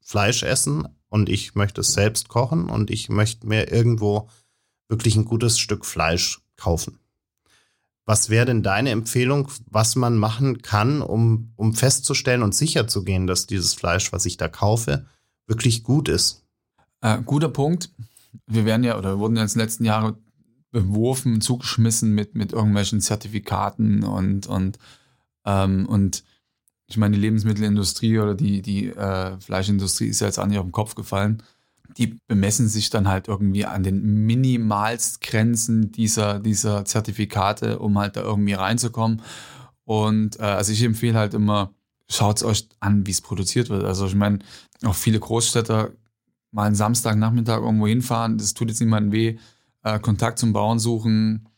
Fleisch 0.00 0.44
essen 0.44 0.86
und 1.08 1.28
ich 1.28 1.54
möchte 1.56 1.80
es 1.80 1.92
selbst 1.92 2.28
kochen 2.28 2.68
und 2.68 2.90
ich 2.90 3.08
möchte 3.08 3.48
mir 3.48 3.72
irgendwo 3.72 4.28
wirklich 4.88 5.16
ein 5.16 5.24
gutes 5.24 5.58
Stück 5.58 5.84
Fleisch 5.84 6.40
kaufen? 6.56 7.00
Was 8.06 8.28
wäre 8.28 8.44
denn 8.44 8.62
deine 8.62 8.90
Empfehlung, 8.90 9.48
was 9.70 9.96
man 9.96 10.18
machen 10.18 10.60
kann, 10.60 11.00
um, 11.00 11.52
um 11.56 11.72
festzustellen 11.74 12.42
und 12.42 12.54
sicherzugehen, 12.54 13.26
dass 13.26 13.46
dieses 13.46 13.72
Fleisch, 13.72 14.12
was 14.12 14.26
ich 14.26 14.36
da 14.36 14.48
kaufe, 14.48 15.06
wirklich 15.46 15.82
gut 15.82 16.08
ist? 16.08 16.44
Äh, 17.00 17.22
guter 17.22 17.48
Punkt. 17.48 17.90
Wir 18.46 18.64
werden 18.64 18.84
ja 18.84 18.98
oder 18.98 19.18
wurden 19.18 19.36
ja 19.36 19.42
in 19.42 19.48
den 19.48 19.58
letzten 19.58 19.84
Jahren 19.84 20.16
beworfen, 20.70 21.40
zugeschmissen 21.40 22.14
mit, 22.14 22.34
mit 22.34 22.52
irgendwelchen 22.52 23.00
Zertifikaten 23.00 24.02
und, 24.02 24.48
und, 24.48 24.78
ähm, 25.46 25.86
und 25.86 26.24
ich 26.86 26.96
meine, 26.96 27.14
die 27.14 27.22
Lebensmittelindustrie 27.22 28.18
oder 28.18 28.34
die, 28.34 28.60
die 28.60 28.88
äh, 28.88 29.40
Fleischindustrie 29.40 30.08
ist 30.08 30.20
ja 30.20 30.26
jetzt 30.26 30.38
auf 30.38 30.46
den 30.46 30.72
Kopf 30.72 30.94
gefallen. 30.94 31.42
Die 31.96 32.18
bemessen 32.26 32.68
sich 32.68 32.90
dann 32.90 33.08
halt 33.08 33.28
irgendwie 33.28 33.66
an 33.66 33.82
den 33.82 34.02
Minimalstgrenzen 34.26 35.92
dieser, 35.92 36.40
dieser 36.40 36.84
Zertifikate, 36.84 37.78
um 37.78 37.98
halt 37.98 38.16
da 38.16 38.22
irgendwie 38.22 38.54
reinzukommen. 38.54 39.22
Und 39.84 40.40
äh, 40.40 40.44
also 40.44 40.72
ich 40.72 40.82
empfehle 40.82 41.18
halt 41.18 41.34
immer, 41.34 41.72
schaut 42.08 42.38
es 42.38 42.42
euch 42.42 42.68
an, 42.80 43.06
wie 43.06 43.10
es 43.10 43.20
produziert 43.20 43.68
wird. 43.68 43.84
Also 43.84 44.06
ich 44.06 44.14
meine, 44.14 44.38
auch 44.84 44.94
viele 44.94 45.20
Großstädter 45.20 45.92
mal 46.50 46.64
einen 46.64 46.74
Samstagnachmittag 46.74 47.60
irgendwo 47.60 47.86
hinfahren, 47.86 48.38
das 48.38 48.54
tut 48.54 48.68
jetzt 48.68 48.80
niemandem 48.80 49.12
weh, 49.12 49.38
äh, 49.82 49.98
Kontakt 49.98 50.38
zum 50.38 50.52
Bauern 50.52 50.78
suchen 50.78 51.48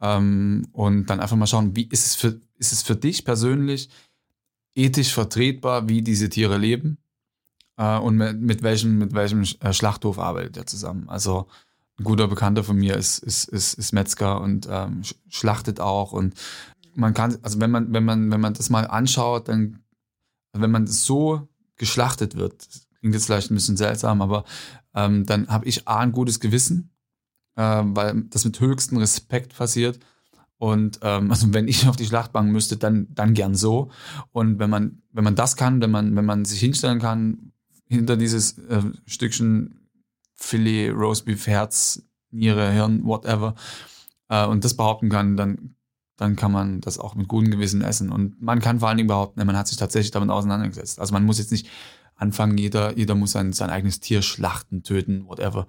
ähm, 0.00 0.66
und 0.72 1.06
dann 1.06 1.20
einfach 1.20 1.36
mal 1.36 1.46
schauen, 1.46 1.76
wie 1.76 1.88
ist 1.88 2.06
es 2.06 2.14
für, 2.16 2.40
ist 2.56 2.72
es 2.72 2.82
für 2.82 2.96
dich 2.96 3.24
persönlich 3.24 3.88
ethisch 4.74 5.12
vertretbar, 5.12 5.88
wie 5.88 6.02
diese 6.02 6.28
Tiere 6.28 6.58
leben 6.58 6.98
äh, 7.80 7.98
und 7.98 8.16
mit, 8.16 8.40
mit, 8.40 8.62
welchem, 8.62 8.98
mit 8.98 9.14
welchem 9.14 9.42
äh, 9.60 9.72
Schlachthof 9.72 10.18
arbeitet 10.18 10.56
er 10.58 10.66
zusammen. 10.66 11.08
Also 11.08 11.46
ein 11.98 12.04
guter 12.04 12.28
Bekannter 12.28 12.62
von 12.62 12.76
mir 12.76 12.96
ist, 12.96 13.18
ist, 13.18 13.48
ist, 13.48 13.74
ist 13.74 13.92
Metzger 13.92 14.40
und 14.40 14.68
ähm, 14.70 15.02
schlachtet 15.28 15.80
auch 15.80 16.12
und 16.12 16.34
man 16.94 17.14
kann, 17.14 17.38
also 17.42 17.60
wenn 17.60 17.70
man, 17.70 17.92
wenn 17.92 18.04
man, 18.04 18.30
wenn 18.30 18.40
man 18.40 18.52
das 18.52 18.68
mal 18.68 18.86
anschaut, 18.86 19.48
dann, 19.48 19.80
wenn 20.52 20.70
man 20.70 20.86
so 20.86 21.48
geschlachtet 21.76 22.36
wird, 22.36 22.68
klingt 22.98 23.14
jetzt 23.14 23.26
vielleicht 23.26 23.50
ein 23.50 23.54
bisschen 23.54 23.76
seltsam, 23.76 24.20
aber 24.20 24.44
ähm, 24.94 25.24
dann 25.24 25.48
habe 25.48 25.66
ich 25.66 25.88
A, 25.88 26.00
ein 26.00 26.12
gutes 26.12 26.40
Gewissen, 26.40 26.90
äh, 27.56 27.82
weil 27.84 28.24
das 28.24 28.44
mit 28.44 28.60
höchstem 28.60 28.98
Respekt 28.98 29.56
passiert. 29.56 29.98
Und 30.58 30.98
ähm, 31.02 31.30
also 31.30 31.54
wenn 31.54 31.68
ich 31.68 31.88
auf 31.88 31.96
die 31.96 32.04
Schlachtbank 32.04 32.50
müsste, 32.50 32.76
dann, 32.76 33.06
dann 33.14 33.32
gern 33.32 33.54
so. 33.54 33.90
Und 34.32 34.58
wenn 34.58 34.68
man, 34.68 35.00
wenn 35.12 35.24
man 35.24 35.36
das 35.36 35.56
kann, 35.56 35.80
wenn 35.80 35.90
man, 35.90 36.14
wenn 36.16 36.26
man 36.26 36.44
sich 36.44 36.60
hinstellen 36.60 36.98
kann, 36.98 37.52
hinter 37.90 38.16
dieses 38.16 38.58
äh, 38.58 38.82
Stückchen 39.06 39.88
Filet, 40.36 40.90
Roastbeef, 40.90 41.46
Herz, 41.46 42.02
Niere, 42.30 42.70
Hirn, 42.70 43.04
whatever, 43.04 43.54
äh, 44.28 44.46
und 44.46 44.64
das 44.64 44.74
behaupten 44.74 45.10
kann, 45.10 45.36
dann 45.36 45.74
dann 46.20 46.36
kann 46.36 46.52
man 46.52 46.82
das 46.82 46.98
auch 46.98 47.14
mit 47.14 47.28
gutem 47.28 47.50
Gewissen 47.50 47.80
essen. 47.80 48.12
Und 48.12 48.42
man 48.42 48.60
kann 48.60 48.78
vor 48.78 48.88
allen 48.88 48.98
Dingen 48.98 49.06
behaupten, 49.06 49.44
man 49.46 49.56
hat 49.56 49.68
sich 49.68 49.78
tatsächlich 49.78 50.10
damit 50.10 50.28
auseinandergesetzt. 50.28 51.00
Also 51.00 51.14
man 51.14 51.24
muss 51.24 51.38
jetzt 51.38 51.50
nicht 51.50 51.66
anfangen, 52.14 52.58
jeder, 52.58 52.94
jeder 52.96 53.14
muss 53.14 53.32
sein, 53.32 53.54
sein 53.54 53.70
eigenes 53.70 54.00
Tier 54.00 54.20
schlachten, 54.20 54.82
töten, 54.82 55.26
whatever. 55.26 55.66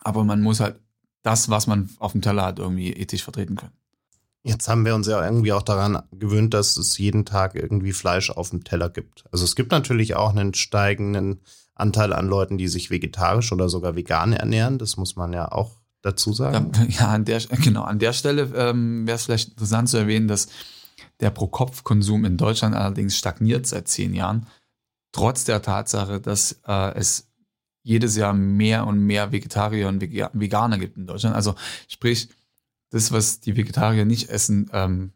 Aber 0.00 0.24
man 0.24 0.42
muss 0.42 0.58
halt 0.58 0.80
das, 1.22 1.50
was 1.50 1.68
man 1.68 1.88
auf 1.98 2.12
dem 2.12 2.20
Teller 2.20 2.44
hat, 2.44 2.58
irgendwie 2.58 2.92
ethisch 2.92 3.22
vertreten 3.22 3.54
können. 3.54 3.76
Jetzt 4.46 4.68
haben 4.68 4.84
wir 4.84 4.94
uns 4.94 5.06
ja 5.06 5.24
irgendwie 5.24 5.54
auch 5.54 5.62
daran 5.62 6.02
gewöhnt, 6.12 6.52
dass 6.52 6.76
es 6.76 6.98
jeden 6.98 7.24
Tag 7.24 7.54
irgendwie 7.54 7.94
Fleisch 7.94 8.30
auf 8.30 8.50
dem 8.50 8.62
Teller 8.62 8.90
gibt. 8.90 9.24
Also 9.32 9.44
es 9.44 9.56
gibt 9.56 9.72
natürlich 9.72 10.16
auch 10.16 10.30
einen 10.30 10.52
steigenden 10.52 11.40
Anteil 11.74 12.12
an 12.12 12.28
Leuten, 12.28 12.58
die 12.58 12.68
sich 12.68 12.90
vegetarisch 12.90 13.52
oder 13.52 13.70
sogar 13.70 13.96
vegan 13.96 14.34
ernähren. 14.34 14.78
Das 14.78 14.98
muss 14.98 15.16
man 15.16 15.32
ja 15.32 15.50
auch 15.50 15.80
dazu 16.02 16.34
sagen? 16.34 16.72
Ja, 16.90 17.08
an 17.08 17.24
der, 17.24 17.40
genau, 17.40 17.82
an 17.82 17.98
der 17.98 18.12
Stelle 18.12 18.52
ähm, 18.54 19.06
wäre 19.06 19.16
es 19.16 19.24
vielleicht 19.24 19.50
interessant 19.50 19.88
zu 19.88 19.96
erwähnen, 19.96 20.28
dass 20.28 20.48
der 21.20 21.30
Pro-Kopf-Konsum 21.30 22.26
in 22.26 22.36
Deutschland 22.36 22.74
allerdings 22.74 23.16
stagniert 23.16 23.66
seit 23.66 23.88
zehn 23.88 24.12
Jahren, 24.12 24.46
trotz 25.12 25.44
der 25.44 25.62
Tatsache, 25.62 26.20
dass 26.20 26.60
äh, 26.66 26.94
es 26.94 27.28
jedes 27.82 28.16
Jahr 28.16 28.34
mehr 28.34 28.86
und 28.86 28.98
mehr 28.98 29.32
Vegetarier 29.32 29.88
und 29.88 30.00
Veganer 30.02 30.78
gibt 30.78 30.96
in 30.96 31.06
Deutschland. 31.06 31.34
Also 31.34 31.54
sprich, 31.88 32.28
das, 32.94 33.10
was 33.10 33.40
die 33.40 33.56
Vegetarier 33.56 34.04
nicht 34.04 34.30
essen, 34.30 34.70
ähm, 34.72 35.12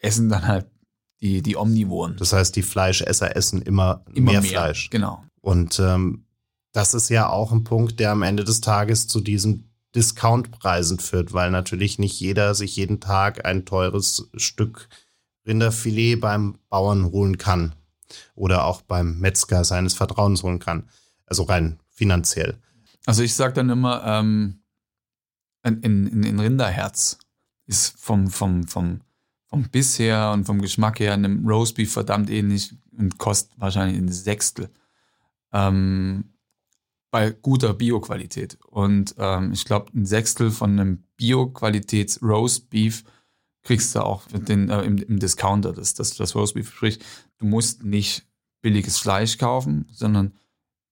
essen 0.00 0.30
dann 0.30 0.46
halt 0.46 0.66
die, 1.20 1.42
die 1.42 1.56
Omnivoren. 1.56 2.16
Das 2.16 2.32
heißt, 2.32 2.56
die 2.56 2.62
Fleischesser 2.62 3.36
essen 3.36 3.60
immer, 3.60 4.02
immer 4.14 4.32
mehr, 4.32 4.40
mehr, 4.40 4.50
Fleisch. 4.50 4.88
Genau. 4.88 5.22
Und 5.42 5.78
ähm, 5.78 6.24
das 6.72 6.94
ist 6.94 7.10
ja 7.10 7.28
auch 7.28 7.52
ein 7.52 7.64
Punkt, 7.64 8.00
der 8.00 8.12
am 8.12 8.22
Ende 8.22 8.44
des 8.44 8.62
Tages 8.62 9.08
zu 9.08 9.20
diesem 9.20 9.64
Discountpreisen 9.94 10.98
führt, 10.98 11.34
weil 11.34 11.50
natürlich 11.50 11.98
nicht 11.98 12.18
jeder 12.18 12.54
sich 12.54 12.76
jeden 12.76 12.98
Tag 12.98 13.44
ein 13.44 13.66
teures 13.66 14.30
Stück 14.34 14.88
Rinderfilet 15.46 16.16
beim 16.16 16.58
Bauern 16.70 17.12
holen 17.12 17.36
kann 17.36 17.74
oder 18.34 18.64
auch 18.64 18.80
beim 18.80 19.18
Metzger 19.20 19.64
seines 19.64 19.92
Vertrauens 19.92 20.42
holen 20.42 20.60
kann. 20.60 20.88
Also 21.26 21.42
rein 21.42 21.78
finanziell. 21.90 22.56
Also 23.04 23.22
ich 23.22 23.34
sage 23.34 23.52
dann 23.52 23.68
immer, 23.68 24.02
ähm, 24.04 24.60
in, 25.66 26.06
in, 26.06 26.22
in 26.22 26.40
Rinderherz 26.40 27.18
ist 27.66 27.98
vom, 27.98 28.28
vom, 28.28 28.66
vom, 28.66 29.00
vom 29.46 29.64
Biss 29.64 29.98
her 29.98 30.32
und 30.32 30.44
vom 30.44 30.60
Geschmack 30.60 31.00
her 31.00 31.12
einem 31.12 31.46
Roastbeef 31.46 31.92
verdammt 31.92 32.30
ähnlich 32.30 32.74
und 32.96 33.18
kostet 33.18 33.58
wahrscheinlich 33.58 33.98
ein 33.98 34.08
Sechstel. 34.08 34.70
Ähm, 35.52 36.36
bei 37.10 37.30
guter 37.30 37.72
Bioqualität. 37.72 38.58
Und 38.66 39.14
ähm, 39.18 39.52
ich 39.52 39.64
glaube, 39.64 39.90
ein 39.94 40.06
Sechstel 40.06 40.50
von 40.50 40.72
einem 40.72 41.04
Bioqualitäts 41.16 42.22
Roast 42.22 42.68
Beef 42.68 43.04
kriegst 43.62 43.94
du 43.94 44.00
auch 44.00 44.26
den, 44.26 44.68
äh, 44.70 44.82
im, 44.82 44.98
im, 44.98 45.18
Discounter, 45.18 45.72
das, 45.72 45.94
das, 45.94 46.14
das 46.16 46.34
Roast 46.34 46.54
Beef. 46.54 46.72
Sprich, 46.74 46.98
du 47.38 47.46
musst 47.46 47.82
nicht 47.82 48.26
billiges 48.60 48.98
Fleisch 48.98 49.38
kaufen, 49.38 49.86
sondern 49.92 50.34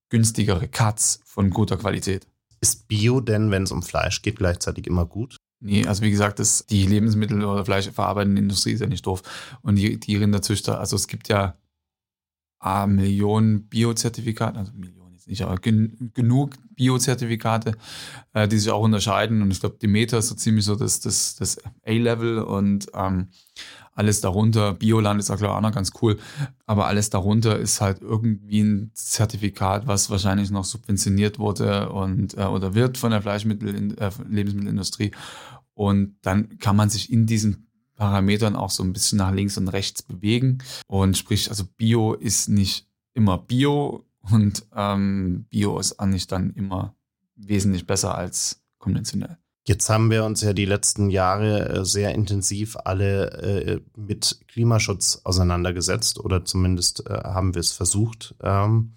günstigere 0.09 0.69
Cuts 0.69 1.21
von 1.25 1.51
guter 1.51 1.77
Qualität. 1.77 2.27
Ist 2.65 2.89
Bio 2.89 3.21
denn, 3.21 3.51
wenn 3.51 3.65
es 3.65 3.73
um 3.73 3.83
Fleisch 3.83 4.23
geht, 4.23 4.37
gleichzeitig 4.37 4.87
immer 4.87 5.05
gut? 5.05 5.37
Nee, 5.61 5.87
also 5.87 6.03
wie 6.03 6.11
gesagt, 6.11 6.39
das, 6.39 6.65
die 6.65 6.87
Lebensmittel- 6.87 7.45
oder 7.45 7.63
Fleischverarbeitende 7.63 8.41
Industrie 8.41 8.73
ist 8.73 8.81
ja 8.81 8.87
nicht 8.87 9.05
doof. 9.05 9.21
Und 9.61 9.77
die, 9.77 10.01
die 10.01 10.17
Rinderzüchter, 10.17 10.81
also 10.81 10.97
es 10.97 11.07
gibt 11.07 11.29
ja 11.29 11.59
A, 12.61 12.87
Millionen 12.87 13.69
Biozertifikate, 13.69 14.59
also 14.59 14.73
Millionen 14.73 15.05
nicht, 15.27 15.43
aber 15.43 15.57
gen 15.57 16.11
genug 16.15 16.57
Bio-Zertifikate, 16.77 17.77
äh, 18.33 18.49
die 18.49 18.59
sich 18.59 18.71
auch 18.71 18.83
unterscheiden. 18.83 19.43
Und 19.43 19.51
ich 19.51 19.61
glaube, 19.61 19.77
die 19.81 19.87
Meta 19.87 20.19
ist 20.19 20.29
so 20.29 20.35
ziemlich 20.35 20.65
so 20.65 20.75
das, 20.75 21.01
das, 21.01 21.37
das 21.37 21.59
A-Level 21.87 22.39
und 22.39 22.87
ähm, 22.95 23.29
alles 23.95 24.21
darunter. 24.21 24.75
Bioland 24.75 25.21
ist 25.21 25.31
auch 25.31 25.39
klar 25.39 25.57
auch 25.57 25.61
noch 25.61 25.73
ganz 25.73 25.93
cool, 26.03 26.19
aber 26.67 26.87
alles 26.87 27.11
darunter 27.11 27.59
ist 27.59 27.81
halt 27.81 28.03
irgendwie 28.03 28.61
ein 28.61 28.91
Zertifikat, 28.95 29.87
was 29.87 30.11
wahrscheinlich 30.11 30.51
noch 30.51 30.65
subventioniert 30.65 31.39
wurde 31.39 31.91
und 31.91 32.37
äh, 32.37 32.45
oder 32.45 32.75
wird 32.75 32.99
von 32.99 33.11
der 33.11 33.23
Fleischmittel 33.23 33.97
äh, 33.99 34.11
Lebensmittelindustrie. 34.29 35.13
Und 35.75 36.17
dann 36.23 36.59
kann 36.59 36.77
man 36.77 36.91
sich 36.91 37.13
in 37.13 37.27
diesen 37.27 37.67
Parametern 37.97 38.57
auch 38.57 38.71
so 38.71 38.83
ein 38.83 38.93
bisschen 38.93 39.19
nach 39.19 39.33
links 39.33 39.57
und 39.57 39.69
rechts 39.69 40.03
bewegen. 40.03 40.59
Und 40.89 41.17
sprich, 41.17 41.49
also 41.51 41.65
Bio 41.77 42.15
ist 42.15 42.49
nicht 42.49 42.89
immer 43.15 43.39
Bio, 43.39 44.05
und 44.31 44.67
ähm, 44.75 45.47
Bio 45.51 45.79
ist 45.79 46.01
eigentlich 46.01 46.27
dann 46.27 46.51
immer 46.55 46.97
wesentlich 47.37 47.87
besser 47.87 48.15
als 48.15 48.63
konventionell. 48.79 49.39
Jetzt 49.67 49.89
haben 49.89 50.11
wir 50.11 50.25
uns 50.25 50.43
ja 50.43 50.53
die 50.53 50.67
letzten 50.67 51.09
Jahre 51.09 51.69
äh, 51.69 51.85
sehr 51.87 52.15
intensiv 52.15 52.77
alle 52.85 53.31
äh, 53.31 53.81
mit 53.97 54.41
Klimaschutz 54.49 55.23
auseinandergesetzt 55.25 56.21
oder 56.21 56.45
zumindest 56.45 57.09
äh, 57.09 57.15
haben 57.15 57.55
wir 57.55 57.61
es 57.61 57.73
versucht. 57.73 58.35
Ähm, 58.43 58.95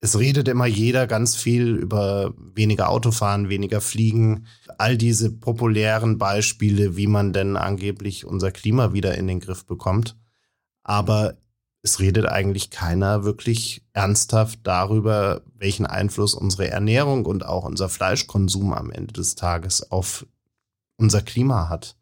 es 0.00 0.18
redet 0.18 0.48
immer 0.48 0.66
jeder 0.66 1.06
ganz 1.06 1.34
viel 1.34 1.76
über 1.76 2.34
weniger 2.36 2.90
Autofahren, 2.90 3.48
weniger 3.48 3.80
Fliegen, 3.80 4.46
all 4.76 4.98
diese 4.98 5.30
populären 5.30 6.18
Beispiele, 6.18 6.98
wie 6.98 7.06
man 7.06 7.32
denn 7.32 7.56
angeblich 7.56 8.26
unser 8.26 8.50
Klima 8.50 8.92
wieder 8.92 9.16
in 9.16 9.26
den 9.26 9.40
Griff 9.40 9.64
bekommt. 9.64 10.18
Aber 10.82 11.38
es 11.84 12.00
redet 12.00 12.26
eigentlich 12.26 12.70
keiner 12.70 13.24
wirklich 13.24 13.84
ernsthaft 13.92 14.60
darüber, 14.62 15.42
welchen 15.54 15.84
Einfluss 15.84 16.32
unsere 16.32 16.68
Ernährung 16.70 17.26
und 17.26 17.44
auch 17.44 17.64
unser 17.64 17.90
Fleischkonsum 17.90 18.72
am 18.72 18.90
Ende 18.90 19.12
des 19.12 19.34
Tages 19.34 19.92
auf 19.92 20.26
unser 20.96 21.20
Klima 21.20 21.68
hat. 21.68 21.96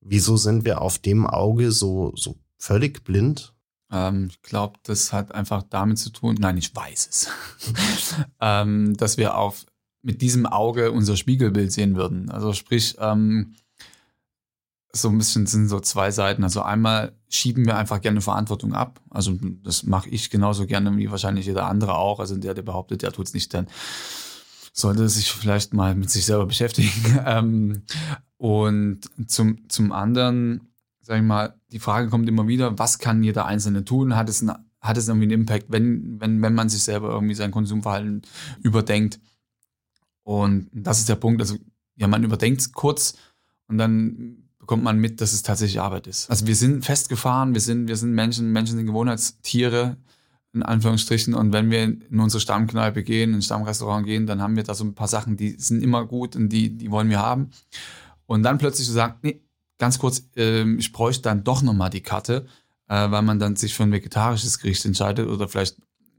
Wieso 0.00 0.38
sind 0.38 0.64
wir 0.64 0.80
auf 0.80 0.98
dem 0.98 1.26
Auge 1.26 1.72
so, 1.72 2.12
so 2.16 2.36
völlig 2.56 3.04
blind? 3.04 3.52
Ähm, 3.90 4.28
ich 4.30 4.40
glaube, 4.40 4.78
das 4.84 5.12
hat 5.12 5.34
einfach 5.34 5.62
damit 5.62 5.98
zu 5.98 6.08
tun, 6.08 6.36
nein, 6.40 6.56
ich 6.56 6.74
weiß 6.74 7.08
es, 7.10 7.28
ähm, 8.40 8.96
dass 8.96 9.18
wir 9.18 9.36
auf 9.36 9.66
mit 10.00 10.22
diesem 10.22 10.46
Auge 10.46 10.90
unser 10.90 11.18
Spiegelbild 11.18 11.70
sehen 11.70 11.96
würden. 11.96 12.30
Also 12.30 12.54
sprich, 12.54 12.96
ähm, 12.98 13.54
so 14.94 15.08
ein 15.08 15.18
bisschen 15.18 15.46
sind 15.46 15.68
so 15.68 15.80
zwei 15.80 16.10
Seiten. 16.10 16.44
Also 16.44 16.62
einmal 16.62 17.12
schieben 17.28 17.64
wir 17.64 17.76
einfach 17.76 18.00
gerne 18.00 18.20
Verantwortung 18.20 18.74
ab. 18.74 19.00
Also 19.10 19.38
das 19.62 19.84
mache 19.84 20.10
ich 20.10 20.28
genauso 20.28 20.66
gerne 20.66 20.96
wie 20.96 21.10
wahrscheinlich 21.10 21.46
jeder 21.46 21.66
andere 21.66 21.94
auch. 21.94 22.20
Also 22.20 22.36
der, 22.36 22.54
der 22.54 22.62
behauptet, 22.62 23.02
der 23.02 23.12
tut 23.12 23.26
es 23.26 23.34
nicht, 23.34 23.54
dann 23.54 23.68
sollte 24.72 25.08
sich 25.08 25.32
vielleicht 25.32 25.72
mal 25.72 25.94
mit 25.94 26.10
sich 26.10 26.26
selber 26.26 26.46
beschäftigen. 26.52 27.20
Ähm, 27.24 27.82
und 28.36 29.00
zum, 29.26 29.68
zum 29.68 29.92
anderen, 29.92 30.72
sage 31.00 31.20
ich 31.20 31.26
mal, 31.26 31.54
die 31.70 31.78
Frage 31.78 32.08
kommt 32.08 32.28
immer 32.28 32.46
wieder, 32.46 32.78
was 32.78 32.98
kann 32.98 33.22
jeder 33.22 33.46
Einzelne 33.46 33.84
tun? 33.84 34.14
Hat 34.14 34.28
es, 34.28 34.42
ein, 34.42 34.52
hat 34.80 34.98
es 34.98 35.08
irgendwie 35.08 35.24
einen 35.24 35.42
Impact, 35.42 35.66
wenn, 35.68 36.20
wenn, 36.20 36.42
wenn 36.42 36.54
man 36.54 36.68
sich 36.68 36.82
selber 36.82 37.10
irgendwie 37.10 37.34
sein 37.34 37.50
Konsumverhalten 37.50 38.22
überdenkt. 38.62 39.20
Und 40.22 40.68
das 40.72 40.98
ist 40.98 41.08
der 41.08 41.16
Punkt. 41.16 41.40
Also, 41.40 41.56
ja, 41.96 42.08
man 42.08 42.24
überdenkt 42.24 42.60
es 42.60 42.72
kurz 42.72 43.14
und 43.68 43.78
dann 43.78 44.41
bekommt 44.62 44.84
man 44.84 44.96
mit, 44.96 45.20
dass 45.20 45.32
es 45.32 45.42
tatsächlich 45.42 45.80
Arbeit 45.80 46.06
ist. 46.06 46.30
Also 46.30 46.46
wir 46.46 46.54
sind 46.54 46.84
festgefahren, 46.84 47.52
wir 47.52 47.60
sind, 47.60 47.88
wir 47.88 47.96
sind 47.96 48.12
Menschen, 48.12 48.52
Menschen 48.52 48.76
sind 48.76 48.86
Gewohnheitstiere, 48.86 49.96
in 50.52 50.62
Anführungsstrichen. 50.62 51.34
Und 51.34 51.52
wenn 51.52 51.68
wir 51.68 51.82
in 51.82 52.20
unsere 52.20 52.40
Stammkneipe 52.40 53.02
gehen, 53.02 53.30
in 53.30 53.38
ein 53.40 53.42
Stammrestaurant 53.42 54.06
gehen, 54.06 54.28
dann 54.28 54.40
haben 54.40 54.54
wir 54.54 54.62
da 54.62 54.74
so 54.74 54.84
ein 54.84 54.94
paar 54.94 55.08
Sachen, 55.08 55.36
die 55.36 55.56
sind 55.58 55.82
immer 55.82 56.06
gut 56.06 56.36
und 56.36 56.48
die, 56.50 56.70
die 56.76 56.92
wollen 56.92 57.10
wir 57.10 57.18
haben. 57.18 57.50
Und 58.26 58.44
dann 58.44 58.58
plötzlich 58.58 58.86
zu 58.86 58.92
sagen, 58.92 59.16
nee, 59.22 59.42
ganz 59.78 59.98
kurz, 59.98 60.28
äh, 60.36 60.62
ich 60.76 60.92
bräuchte 60.92 61.22
dann 61.22 61.42
doch 61.42 61.62
nochmal 61.62 61.90
die 61.90 62.00
Karte, 62.00 62.46
äh, 62.86 63.10
weil 63.10 63.22
man 63.22 63.40
dann 63.40 63.56
sich 63.56 63.74
für 63.74 63.82
ein 63.82 63.90
vegetarisches 63.90 64.60
Gericht 64.60 64.84
entscheidet 64.84 65.26
oder 65.26 65.48
vielleicht 65.48 65.76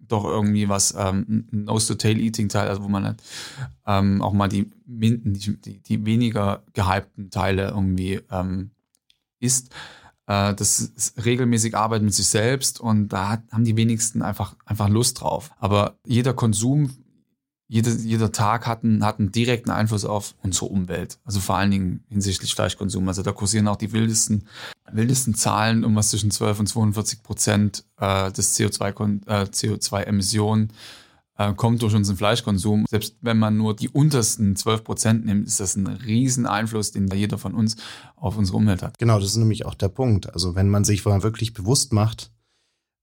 doch 0.07 0.25
irgendwie 0.25 0.69
was, 0.69 0.93
ähm, 0.98 1.48
Nose-to-Tail-Eating-Teil, 1.51 2.67
also 2.67 2.83
wo 2.83 2.88
man 2.88 3.05
halt, 3.05 3.24
ähm, 3.86 4.22
auch 4.22 4.33
mal 4.33 4.50
die, 4.50 4.72
die, 4.86 5.79
die 5.79 6.05
weniger 6.05 6.63
gehypten 6.74 7.29
Teile 7.29 7.69
irgendwie 7.69 8.22
ähm, 8.31 8.72
isst. 9.39 9.74
Äh, 10.27 10.53
das 10.53 10.79
ist 10.79 11.25
regelmäßig 11.25 11.75
Arbeit 11.75 12.01
mit 12.01 12.13
sich 12.13 12.27
selbst 12.27 12.79
und 12.79 13.10
da 13.10 13.43
haben 13.51 13.65
die 13.65 13.77
wenigsten 13.77 14.22
einfach, 14.22 14.55
einfach 14.65 14.89
Lust 14.89 15.22
drauf. 15.22 15.51
Aber 15.60 15.98
jeder 16.05 16.33
Konsum 16.33 16.91
jeder, 17.74 17.91
jeder 17.91 18.31
Tag 18.31 18.67
hat 18.67 18.83
einen, 18.83 19.03
hat 19.03 19.19
einen 19.19 19.31
direkten 19.31 19.72
Einfluss 19.72 20.05
auf 20.05 20.36
unsere 20.43 20.67
Umwelt. 20.67 21.17
Also 21.25 21.39
vor 21.39 21.57
allen 21.57 21.72
Dingen 21.72 22.03
hinsichtlich 22.07 22.53
Fleischkonsum. 22.53 23.07
Also 23.07 23.24
da 23.24 23.31
kursieren 23.31 23.67
auch 23.67 23.77
die 23.77 23.93
wildesten, 23.93 24.48
wildesten 24.95 25.35
Zahlen, 25.35 25.83
um 25.83 25.95
was 25.95 26.09
zwischen 26.09 26.31
12 26.31 26.59
und 26.62 26.67
42 26.67 27.23
Prozent 27.23 27.83
äh, 27.97 28.31
des 28.31 28.57
CO2, 28.57 29.27
äh, 29.27 29.43
CO2-Emissionen 29.43 30.71
äh, 31.38 31.53
kommt 31.53 31.81
durch 31.81 31.95
unseren 31.95 32.17
Fleischkonsum. 32.17 32.85
Selbst 32.89 33.15
wenn 33.21 33.39
man 33.39 33.57
nur 33.57 33.75
die 33.75 33.89
untersten 33.89 34.55
12 34.55 34.83
Prozent 34.83 35.25
nimmt, 35.25 35.47
ist 35.47 35.59
das 35.59 35.75
ein 35.75 35.88
riesen 35.88 36.45
Einfluss, 36.45 36.91
den 36.91 37.07
jeder 37.07 37.38
von 37.38 37.53
uns 37.53 37.75
auf 38.15 38.38
unsere 38.38 38.57
Umwelt 38.57 38.83
hat. 38.83 38.97
Genau, 39.00 39.19
das 39.19 39.29
ist 39.29 39.38
nämlich 39.38 39.65
auch 39.65 39.75
der 39.75 39.89
Punkt. 39.89 40.33
Also 40.33 40.55
wenn 40.55 40.69
man 40.69 40.83
sich 40.83 41.05
wirklich 41.05 41.53
bewusst 41.53 41.93
macht, 41.93 42.31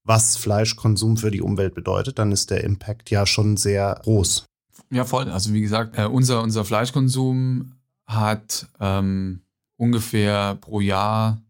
was 0.04 0.36
Fleischkonsum 0.36 1.16
für 1.16 1.30
die 1.30 1.42
Umwelt 1.42 1.74
bedeutet, 1.74 2.18
dann 2.18 2.32
ist 2.32 2.50
der 2.50 2.64
Impact 2.64 3.10
ja 3.10 3.26
schon 3.26 3.56
sehr 3.56 4.00
groß. 4.02 4.46
Ja, 4.90 5.04
voll. 5.04 5.30
Also 5.30 5.52
wie 5.52 5.60
gesagt, 5.60 5.98
äh, 5.98 6.06
unser, 6.06 6.42
unser 6.42 6.64
Fleischkonsum 6.64 7.74
hat 8.06 8.68
ähm, 8.80 9.42
ungefähr 9.76 10.56
pro 10.56 10.80
Jahr 10.80 11.40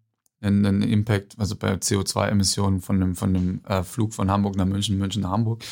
einen, 0.40 0.64
einen 0.64 0.82
Impact, 0.82 1.38
also 1.38 1.56
bei 1.56 1.74
CO2-Emissionen 1.74 2.80
von 2.80 3.00
dem, 3.00 3.16
von 3.16 3.34
dem 3.34 3.64
äh, 3.64 3.82
Flug 3.82 4.14
von 4.14 4.30
Hamburg 4.30 4.56
nach 4.56 4.66
München, 4.66 4.98
München 4.98 5.22
nach 5.22 5.30
Hamburg. 5.30 5.64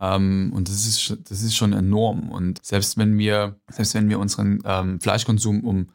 Ähm, 0.00 0.52
und 0.54 0.68
das 0.68 0.86
ist, 0.86 1.16
das 1.30 1.42
ist 1.42 1.56
schon 1.56 1.72
enorm. 1.72 2.30
Und 2.30 2.64
selbst 2.64 2.96
wenn 2.96 3.18
wir, 3.18 3.58
selbst 3.70 3.94
wenn 3.94 4.08
wir 4.08 4.18
unseren 4.18 4.60
ähm, 4.64 5.00
Fleischkonsum 5.00 5.64
um 5.64 5.90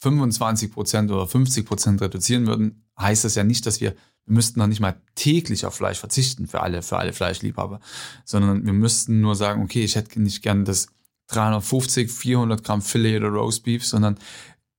25 0.00 0.72
Prozent 0.72 1.10
oder 1.10 1.26
50 1.26 1.66
Prozent 1.66 2.00
reduzieren 2.00 2.46
würden, 2.46 2.84
heißt 2.98 3.24
das 3.24 3.34
ja 3.34 3.44
nicht, 3.44 3.66
dass 3.66 3.80
wir 3.80 3.94
wir 4.28 4.34
müssten 4.34 4.60
noch 4.60 4.66
nicht 4.66 4.80
mal 4.80 5.00
täglich 5.14 5.64
auf 5.64 5.74
Fleisch 5.76 5.98
verzichten 5.98 6.46
für 6.46 6.60
alle, 6.60 6.82
für 6.82 6.98
alle 6.98 7.14
Fleischliebhaber, 7.14 7.80
sondern 8.26 8.66
wir 8.66 8.74
müssten 8.74 9.22
nur 9.22 9.34
sagen, 9.34 9.62
okay, 9.62 9.82
ich 9.82 9.96
hätte 9.96 10.20
nicht 10.20 10.42
gern 10.42 10.66
das 10.66 10.88
350, 11.28 12.12
400 12.12 12.62
Gramm 12.62 12.82
Filet 12.82 13.16
oder 13.16 13.28
Roast 13.28 13.64
Beef, 13.64 13.86
sondern 13.86 14.18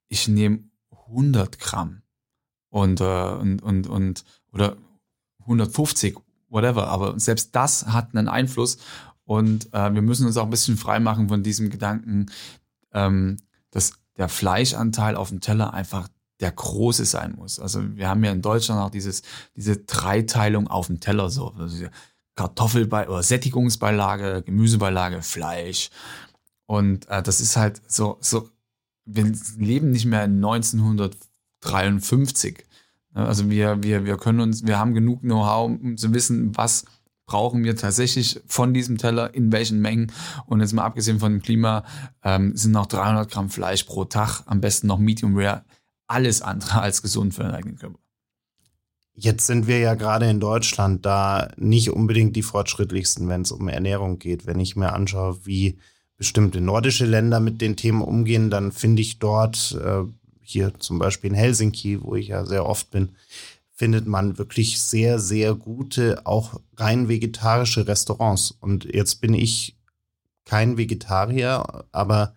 ich 0.08 0.28
nehme 0.28 0.66
100 1.08 1.58
Gramm 1.58 2.04
und, 2.70 3.02
äh, 3.02 3.04
und, 3.04 3.62
und, 3.62 3.88
und, 3.88 4.26
oder 4.52 4.78
150, 5.42 6.18
whatever. 6.50 6.88
Aber 6.88 7.20
selbst 7.20 7.56
das 7.56 7.88
hat 7.88 8.16
einen 8.16 8.28
Einfluss 8.28 8.78
und 9.26 9.74
äh, 9.74 9.94
wir 9.94 10.02
müssen 10.02 10.26
uns 10.26 10.38
auch 10.38 10.46
ein 10.46 10.50
bisschen 10.50 10.78
freimachen 10.78 11.30
von 11.30 11.44
diesem 11.44 11.70
Gedanken, 11.70 12.28
ähm, 12.94 13.38
dass 13.72 13.94
der 14.18 14.30
Fleischanteil 14.30 15.16
auf 15.16 15.30
dem 15.30 15.40
Teller 15.40 15.74
einfach 15.74 16.08
der 16.40 16.52
große 16.52 17.06
sein 17.06 17.36
muss. 17.38 17.60
Also 17.60 17.96
wir 17.96 18.10
haben 18.10 18.24
ja 18.24 18.32
in 18.32 18.42
Deutschland 18.42 18.82
auch 18.82 18.90
dieses, 18.90 19.22
diese 19.56 19.78
Dreiteilung 19.78 20.68
auf 20.68 20.88
dem 20.88 21.00
Teller 21.00 21.30
so. 21.30 21.54
Also 21.58 21.86
Kartoffelbeilage 22.36 23.12
oder 23.12 23.24
Sättigungsbeilage, 23.24 24.44
Gemüsebeilage, 24.44 25.22
Fleisch. 25.22 25.90
Und 26.66 27.08
äh, 27.10 27.22
das 27.22 27.42
ist 27.42 27.58
halt 27.58 27.82
so, 27.88 28.18
so, 28.22 28.50
wir 29.06 29.32
leben 29.58 29.92
nicht 29.92 30.06
mehr 30.06 30.24
in 30.24 30.40
1953. 31.64 32.66
Also 33.14 33.50
wir, 33.50 33.84
wir, 33.84 34.06
wir 34.06 34.18
können 34.18 34.40
uns, 34.40 34.66
wir 34.66 34.78
haben 34.78 34.94
genug 34.94 35.22
Know-how, 35.22 35.66
um 35.66 35.98
zu 35.98 36.14
wissen, 36.14 36.56
was 36.56 36.86
brauchen 37.26 37.64
wir 37.64 37.76
tatsächlich 37.76 38.42
von 38.48 38.74
diesem 38.74 38.98
Teller, 38.98 39.34
in 39.34 39.52
welchen 39.52 39.80
Mengen. 39.82 40.12
Und 40.46 40.62
jetzt 40.62 40.74
mal 40.74 40.86
abgesehen 40.86 41.20
von 41.20 41.32
dem 41.32 41.42
Klima, 41.42 41.84
ähm, 42.24 42.56
sind 42.56 42.72
noch 42.72 42.88
300 42.88 43.30
Gramm 43.30 43.50
Fleisch 43.50 43.84
pro 43.84 44.06
Tag, 44.06 44.44
am 44.46 44.62
besten 44.62 44.88
noch 44.88 44.98
Medium 44.98 45.38
Rare 45.38 45.64
alles 46.10 46.42
andere 46.42 46.82
als 46.82 47.02
gesund 47.02 47.34
für 47.34 47.44
den 47.44 47.52
eigenen 47.52 47.78
Körper. 47.78 48.00
Jetzt 49.14 49.48
sind 49.48 49.68
wir 49.68 49.80
ja 49.80 49.96
gerade 49.96 50.30
in 50.30 50.40
Deutschland 50.40 51.06
da 51.06 51.50
nicht 51.58 51.92
unbedingt 51.92 52.36
die 52.36 52.42
fortschrittlichsten, 52.42 53.28
wenn 53.28 53.42
es 53.42 53.52
um 53.52 53.68
Ernährung 53.68 54.18
geht. 54.18 54.46
Wenn 54.46 54.60
ich 54.60 54.76
mir 54.76 54.94
anschaue, 54.94 55.46
wie 55.46 55.78
bestimmte 56.18 56.62
nordische 56.62 57.06
Länder 57.06 57.40
mit 57.40 57.62
den 57.62 57.76
Themen 57.76 58.02
umgehen, 58.02 58.50
dann 58.50 58.72
finde 58.72 59.02
ich 59.02 59.20
dort, 59.20 59.78
äh, 59.82 60.04
hier 60.50 60.74
zum 60.80 61.00
Beispiel 61.00 61.32
in 61.32 61.36
Helsinki, 61.36 62.02
wo 62.02 62.16
ich 62.16 62.30
ja 62.30 62.46
sehr 62.46 62.66
oft 62.66 62.92
bin, 62.92 63.16
findet 63.72 64.08
man 64.08 64.38
wirklich 64.38 64.80
sehr, 64.80 65.20
sehr 65.20 65.56
gute, 65.56 66.26
auch 66.26 66.60
rein 66.76 67.08
vegetarische 67.08 67.88
Restaurants. 67.88 68.52
Und 68.52 68.86
jetzt 68.86 69.22
bin 69.22 69.34
ich 69.34 69.78
kein 70.44 70.78
Vegetarier, 70.78 71.86
aber 71.92 72.36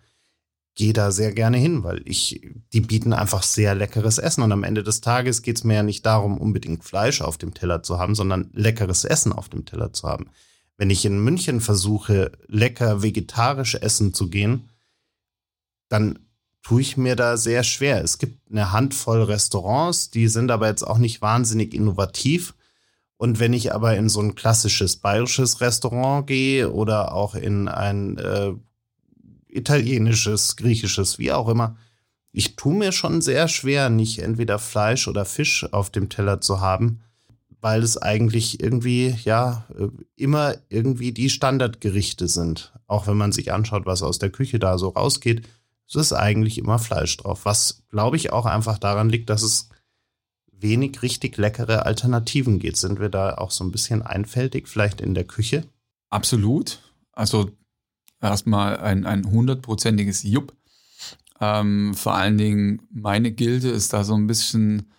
gehe 0.75 0.93
da 0.93 1.11
sehr 1.11 1.33
gerne 1.33 1.57
hin, 1.57 1.83
weil 1.83 2.01
ich, 2.05 2.41
die 2.71 2.81
bieten 2.81 3.13
einfach 3.13 3.43
sehr 3.43 3.75
leckeres 3.75 4.17
Essen. 4.17 4.41
Und 4.41 4.51
am 4.51 4.63
Ende 4.63 4.83
des 4.83 5.01
Tages 5.01 5.41
geht 5.41 5.57
es 5.57 5.63
mir 5.63 5.75
ja 5.75 5.83
nicht 5.83 6.05
darum, 6.05 6.37
unbedingt 6.37 6.83
Fleisch 6.83 7.21
auf 7.21 7.37
dem 7.37 7.53
Teller 7.53 7.83
zu 7.83 7.99
haben, 7.99 8.15
sondern 8.15 8.49
leckeres 8.53 9.03
Essen 9.03 9.33
auf 9.33 9.49
dem 9.49 9.65
Teller 9.65 9.93
zu 9.93 10.07
haben. 10.07 10.29
Wenn 10.77 10.89
ich 10.89 11.05
in 11.05 11.23
München 11.23 11.61
versuche, 11.61 12.31
lecker 12.47 13.03
vegetarisch 13.03 13.75
essen 13.75 14.13
zu 14.13 14.29
gehen, 14.29 14.69
dann 15.89 16.19
tue 16.63 16.81
ich 16.81 16.97
mir 16.97 17.15
da 17.15 17.37
sehr 17.37 17.63
schwer. 17.63 18.03
Es 18.03 18.17
gibt 18.17 18.49
eine 18.49 18.71
Handvoll 18.71 19.23
Restaurants, 19.23 20.09
die 20.09 20.27
sind 20.27 20.49
aber 20.49 20.67
jetzt 20.67 20.83
auch 20.83 20.97
nicht 20.97 21.21
wahnsinnig 21.21 21.73
innovativ. 21.73 22.55
Und 23.17 23.39
wenn 23.39 23.53
ich 23.53 23.73
aber 23.73 23.95
in 23.95 24.09
so 24.09 24.21
ein 24.21 24.35
klassisches 24.35 24.95
bayerisches 24.95 25.61
Restaurant 25.61 26.25
gehe 26.25 26.71
oder 26.71 27.13
auch 27.13 27.35
in 27.35 27.67
ein 27.67 28.17
äh, 28.17 28.53
italienisches, 29.53 30.55
griechisches, 30.55 31.19
wie 31.19 31.31
auch 31.31 31.47
immer. 31.47 31.77
Ich 32.31 32.55
tue 32.55 32.73
mir 32.73 32.91
schon 32.91 33.21
sehr 33.21 33.47
schwer, 33.47 33.89
nicht 33.89 34.19
entweder 34.19 34.57
Fleisch 34.59 35.07
oder 35.07 35.25
Fisch 35.25 35.65
auf 35.71 35.91
dem 35.91 36.09
Teller 36.09 36.41
zu 36.41 36.59
haben, 36.59 37.01
weil 37.61 37.83
es 37.83 37.97
eigentlich 37.97 38.61
irgendwie, 38.61 39.15
ja, 39.23 39.65
immer 40.15 40.55
irgendwie 40.69 41.11
die 41.11 41.29
Standardgerichte 41.29 42.27
sind. 42.27 42.73
Auch 42.87 43.07
wenn 43.07 43.17
man 43.17 43.31
sich 43.31 43.53
anschaut, 43.53 43.85
was 43.85 44.01
aus 44.01 44.19
der 44.19 44.31
Küche 44.31 44.59
da 44.59 44.77
so 44.77 44.89
rausgeht, 44.89 45.47
es 45.87 45.95
ist 45.95 46.13
eigentlich 46.13 46.57
immer 46.57 46.79
Fleisch 46.79 47.17
drauf. 47.17 47.45
Was, 47.45 47.83
glaube 47.89 48.17
ich, 48.17 48.31
auch 48.31 48.45
einfach 48.45 48.77
daran 48.77 49.09
liegt, 49.09 49.29
dass 49.29 49.43
es 49.43 49.69
wenig 50.51 51.01
richtig 51.01 51.37
leckere 51.37 51.85
Alternativen 51.85 52.59
geht. 52.59 52.77
Sind 52.77 52.99
wir 52.99 53.09
da 53.09 53.35
auch 53.35 53.51
so 53.51 53.63
ein 53.63 53.71
bisschen 53.71 54.01
einfältig, 54.01 54.67
vielleicht 54.67 55.01
in 55.01 55.13
der 55.13 55.25
Küche? 55.25 55.65
Absolut. 56.09 56.79
Also 57.11 57.51
erstmal 58.21 58.77
ein, 58.77 59.05
ein 59.05 59.29
hundertprozentiges 59.29 60.23
Jupp. 60.23 60.55
Ähm, 61.39 61.93
vor 61.93 62.15
allen 62.15 62.37
Dingen 62.37 62.81
meine 62.89 63.31
Gilde 63.31 63.69
ist 63.69 63.93
da 63.93 64.03
so 64.03 64.15
ein 64.15 64.27
bisschen 64.27 64.91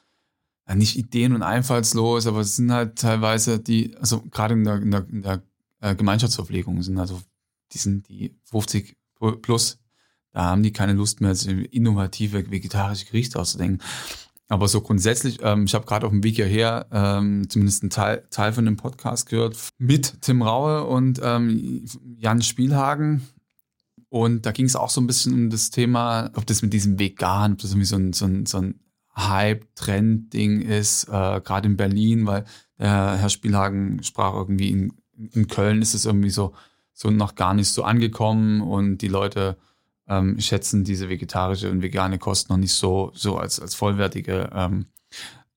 nicht 0.73 0.97
ideen- 0.97 1.35
und 1.35 1.43
einfallslos, 1.43 2.27
aber 2.27 2.41
es 2.41 2.57
sind 2.57 2.73
halt 2.73 2.99
teilweise 2.99 3.59
die, 3.59 3.97
also 3.97 4.23
gerade 4.23 4.55
in 4.55 4.65
der, 4.65 4.77
in 4.77 4.91
der, 4.91 5.09
in 5.09 5.23
der 5.23 5.43
äh, 5.81 5.95
Gemeinschaftsverpflegung 5.95 6.83
sind 6.83 6.99
also, 6.99 7.21
die 7.73 7.79
sind 7.79 8.09
die 8.09 8.35
50 8.45 8.97
plus, 9.43 9.79
da 10.35 10.47
haben 10.47 10.63
die 10.63 10.73
keine 10.73 10.93
Lust 10.93 11.21
mehr, 11.21 11.35
innovative 11.71 12.51
vegetarische 12.51 13.07
Gerichte 13.07 13.39
auszudenken. 13.39 13.81
Aber 14.49 14.69
so 14.69 14.83
grundsätzlich, 14.83 15.39
ähm, 15.43 15.65
ich 15.65 15.75
habe 15.75 15.87
gerade 15.87 16.07
auf 16.07 16.13
dem 16.13 16.23
Weg 16.23 16.35
hierher 16.35 16.87
ähm, 16.93 17.49
zumindest 17.49 17.83
einen 17.83 17.91
Teil, 17.91 18.25
Teil 18.31 18.53
von 18.53 18.67
dem 18.67 18.77
Podcast 18.77 19.29
gehört 19.29 19.57
mit 19.79 20.21
Tim 20.21 20.43
Raue 20.43 20.85
und 20.85 21.21
ähm, 21.23 21.87
Jan 22.19 22.43
Spielhagen. 22.43 23.27
Und 24.11 24.45
da 24.45 24.53
ging 24.53 24.67
es 24.67 24.77
auch 24.77 24.91
so 24.91 25.01
ein 25.01 25.07
bisschen 25.07 25.33
um 25.33 25.51
das 25.51 25.71
Thema, 25.71 26.31
ob 26.35 26.47
das 26.47 26.63
mit 26.63 26.73
diesem 26.73 26.99
Vegan, 26.99 27.53
ob 27.53 27.59
das 27.59 27.71
irgendwie 27.71 27.87
so 27.87 27.97
ein, 27.97 28.13
so 28.13 28.27
ein, 28.27 28.47
so 28.47 28.59
ein 28.59 28.81
Hype-Trend-Ding 29.17 30.61
ist, 30.63 31.05
äh, 31.05 31.41
gerade 31.41 31.69
in 31.69 31.77
Berlin, 31.77 32.27
weil 32.27 32.45
der 32.79 33.17
Herr 33.17 33.31
Spielhagen 33.31 34.03
sprach 34.03 34.35
irgendwie 34.35 34.71
in, 34.71 34.93
in 35.17 35.47
Köln 35.47 35.81
ist 35.81 35.95
es 35.95 36.05
irgendwie 36.05 36.31
so, 36.31 36.55
so 36.93 37.11
noch 37.11 37.35
gar 37.35 37.55
nicht 37.55 37.69
so 37.69 37.85
angekommen 37.85 38.61
und 38.61 38.99
die 38.99 39.09
Leute 39.09 39.57
ähm, 40.09 40.39
schätzen 40.41 40.85
diese 40.85 41.09
vegetarische 41.09 41.71
und 41.71 41.83
vegane 41.83 42.19
Kost 42.19 42.51
noch 42.51 42.57
nicht 42.57 42.73
so, 42.73 43.11
so 43.15 43.37
als, 43.39 43.61
als 43.61 43.75
vollwertige 43.75 44.51
ähm, 44.53 44.87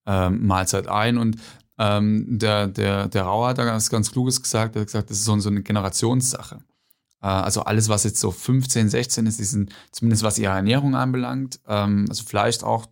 ähm, 0.06 0.46
Mahlzeit 0.46 0.88
ein. 0.88 1.18
Und 1.18 1.38
Ähm, 1.80 2.40
der, 2.40 2.68
der, 2.68 3.08
der 3.08 3.24
Rauer 3.24 3.50
hat 3.50 3.60
da 3.60 3.64
ganz, 3.64 3.92
ganz 3.92 4.12
Kluges 4.12 4.42
gesagt, 4.42 4.76
er 4.76 4.82
hat 4.82 4.88
gesagt, 4.88 5.12
das 5.12 5.20
ist 5.20 5.26
so, 5.26 5.40
so 5.40 5.50
eine 5.50 5.62
Generationssache. 5.62 6.60
Äh, 7.22 7.28
also 7.28 7.62
alles, 7.62 7.88
was 7.90 8.04
jetzt 8.04 8.20
so 8.20 8.32
15, 8.32 8.90
16 8.90 9.28
ist, 9.28 9.40
die 9.40 9.44
sind 9.44 9.72
zumindest 9.92 10.24
was 10.24 10.40
ihre 10.40 10.54
Ernährung 10.54 10.96
anbelangt, 10.96 11.60
ähm, 11.68 12.06
also 12.10 12.24
vielleicht 12.24 12.64
auch 12.64 12.88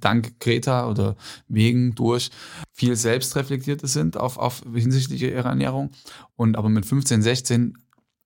dank 0.00 0.40
Greta 0.40 0.88
oder 0.88 1.16
wegen 1.48 1.94
durch 1.94 2.30
viel 2.72 2.96
selbstreflektierte 2.96 3.86
sind 3.86 4.16
auf, 4.16 4.36
auf 4.36 4.62
hinsichtlich 4.74 5.22
ihrer 5.22 5.48
Ernährung. 5.48 5.90
Und 6.36 6.56
aber 6.56 6.68
mit 6.68 6.86
15, 6.86 7.22
16 7.22 7.78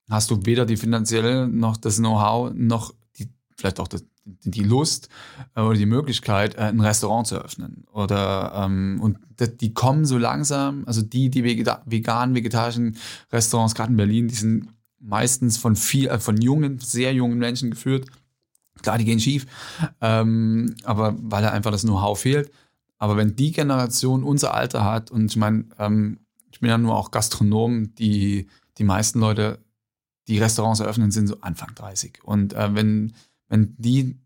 hast 0.09 0.31
du 0.31 0.45
weder 0.45 0.67
die 0.67 0.77
finanzielle 0.77 1.49
noch 1.49 1.77
das 1.77 1.97
Know-how 1.97 2.53
noch 2.55 2.95
die, 3.19 3.29
vielleicht 3.57 3.81
auch 3.81 3.89
das, 3.89 4.05
die 4.25 4.63
Lust 4.63 5.09
äh, 5.55 5.61
oder 5.61 5.77
die 5.77 5.87
Möglichkeit, 5.87 6.57
äh, 6.57 6.63
ein 6.63 6.81
Restaurant 6.81 7.27
zu 7.27 7.37
öffnen. 7.37 7.85
Oder 7.93 8.53
ähm, 8.57 8.99
und 9.01 9.19
die 9.61 9.75
kommen 9.75 10.05
so 10.05 10.19
langsam, 10.19 10.85
also 10.87 11.03
die, 11.03 11.31
die 11.31 11.45
veganen, 11.45 12.35
vegetarischen 12.35 12.97
Restaurants, 13.33 13.75
gerade 13.75 13.91
in 13.91 13.97
Berlin, 13.97 14.29
die 14.29 14.35
sind 14.35 14.69
meistens 15.01 15.57
von 15.57 15.77
viel, 15.77 16.09
äh, 16.09 16.19
von 16.19 16.41
jungen, 16.41 16.79
sehr 16.79 17.13
jungen 17.13 17.39
Menschen 17.39 17.71
geführt. 17.71 18.07
Klar, 18.83 18.99
die 18.99 19.05
gehen 19.05 19.21
schief, 19.21 19.47
ähm, 20.01 20.75
aber 20.85 21.15
weil 21.19 21.43
da 21.43 21.51
einfach 21.51 21.71
das 21.71 21.83
Know-how 21.83 22.19
fehlt. 22.19 22.51
Aber 22.99 23.17
wenn 23.17 23.37
die 23.37 23.53
Generation 23.53 24.25
unser 24.25 24.55
Alter 24.55 24.85
hat, 24.85 25.11
und 25.11 25.27
ich 25.27 25.37
meine, 25.37 25.67
ähm, 25.79 26.19
ich 26.51 26.61
bin 26.61 26.71
ja 26.71 26.79
nur 26.79 26.97
auch 26.97 27.11
Gastronom, 27.11 27.95
die, 27.97 28.49
die 28.79 28.85
meisten 28.85 29.21
Leute, 29.21 29.59
die 30.29 30.39
Restaurants 30.39 30.81
eröffnen, 30.81 31.11
sind 31.11 31.27
so 31.27 31.41
Anfang 31.41 31.75
30. 31.75 32.25
Und 32.25 32.53
äh, 32.55 32.75
wenn, 32.75 33.15
wenn 33.49 33.75
die 33.79 34.19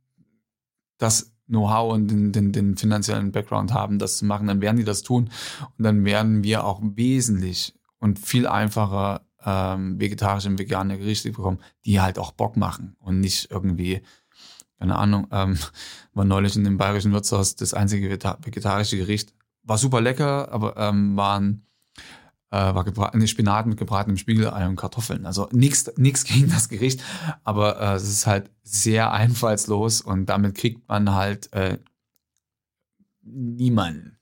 das 0.99 1.33
Know-how 1.47 1.95
und 1.95 2.09
den, 2.09 2.33
den, 2.33 2.53
den 2.53 2.77
finanziellen 2.77 3.33
Background 3.33 3.73
haben, 3.73 3.99
das 3.99 4.19
zu 4.19 4.27
machen, 4.27 4.47
dann 4.47 4.61
werden 4.61 4.77
die 4.77 4.85
das 4.85 5.03
tun. 5.03 5.31
Und 5.77 5.85
dann 5.85 6.05
werden 6.05 6.45
wir 6.45 6.65
auch 6.65 6.81
wesentlich 6.83 7.75
und 7.99 8.19
viel 8.19 8.47
einfacher 8.47 9.23
ähm, 9.45 9.99
vegetarische 10.01 10.49
und 10.49 10.59
vegane 10.59 10.99
Gerichte 10.99 11.31
bekommen, 11.31 11.59
die 11.85 12.01
halt 12.01 12.19
auch 12.19 12.33
Bock 12.33 12.57
machen 12.57 12.97
und 13.01 13.21
nicht 13.21 13.51
irgendwie, 13.51 14.03
keine 14.79 14.97
Ahnung, 14.97 15.27
ähm, 15.31 15.59
war 16.13 16.25
neulich 16.25 16.57
in 16.57 16.65
dem 16.65 16.77
bayerischen 16.77 17.13
Wirtshaus 17.13 17.57
das 17.57 17.75
einzige 17.75 18.11
vegetarische 18.11 18.97
Gericht. 18.97 19.33
War 19.63 19.79
super 19.79 20.01
lecker, 20.01 20.53
aber 20.53 20.77
ähm, 20.77 21.17
waren 21.17 21.67
äh, 22.51 22.75
war 22.75 22.85
gebraten, 22.85 23.27
Spinat 23.27 23.67
mit 23.67 23.79
gebratenem 23.79 24.17
Spiegelei 24.17 24.67
und 24.67 24.77
Kartoffeln. 24.77 25.27
Also 25.27 25.49
nichts 25.53 25.91
nichts 25.97 26.25
gegen 26.25 26.51
das 26.51 26.69
Gericht, 26.69 27.03
aber 27.45 27.81
äh, 27.81 27.95
es 27.95 28.09
ist 28.09 28.27
halt 28.27 28.51
sehr 28.63 29.13
einfallslos 29.13 30.01
und 30.01 30.27
damit 30.27 30.55
kriegt 30.55 30.89
man 30.89 31.15
halt 31.15 31.53
äh, 31.53 31.79
niemanden. 33.23 34.19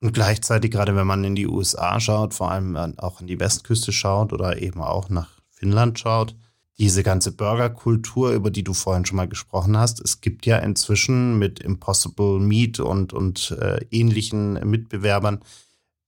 Und 0.00 0.12
gleichzeitig, 0.12 0.70
gerade 0.70 0.94
wenn 0.96 1.06
man 1.06 1.24
in 1.24 1.34
die 1.34 1.46
USA 1.46 1.98
schaut, 1.98 2.34
vor 2.34 2.50
allem 2.50 2.76
auch 2.98 3.20
an 3.20 3.26
die 3.26 3.40
Westküste 3.40 3.90
schaut 3.90 4.34
oder 4.34 4.60
eben 4.60 4.82
auch 4.82 5.08
nach 5.08 5.40
Finnland 5.48 5.98
schaut, 5.98 6.36
diese 6.76 7.02
ganze 7.02 7.32
Burgerkultur, 7.32 8.32
über 8.32 8.50
die 8.50 8.64
du 8.64 8.74
vorhin 8.74 9.06
schon 9.06 9.16
mal 9.16 9.28
gesprochen 9.28 9.78
hast, 9.78 10.00
es 10.00 10.20
gibt 10.20 10.44
ja 10.44 10.58
inzwischen 10.58 11.38
mit 11.38 11.60
Impossible 11.60 12.40
Meat 12.40 12.80
und, 12.80 13.12
und 13.12 13.52
äh, 13.52 13.86
ähnlichen 13.90 14.54
Mitbewerbern 14.68 15.40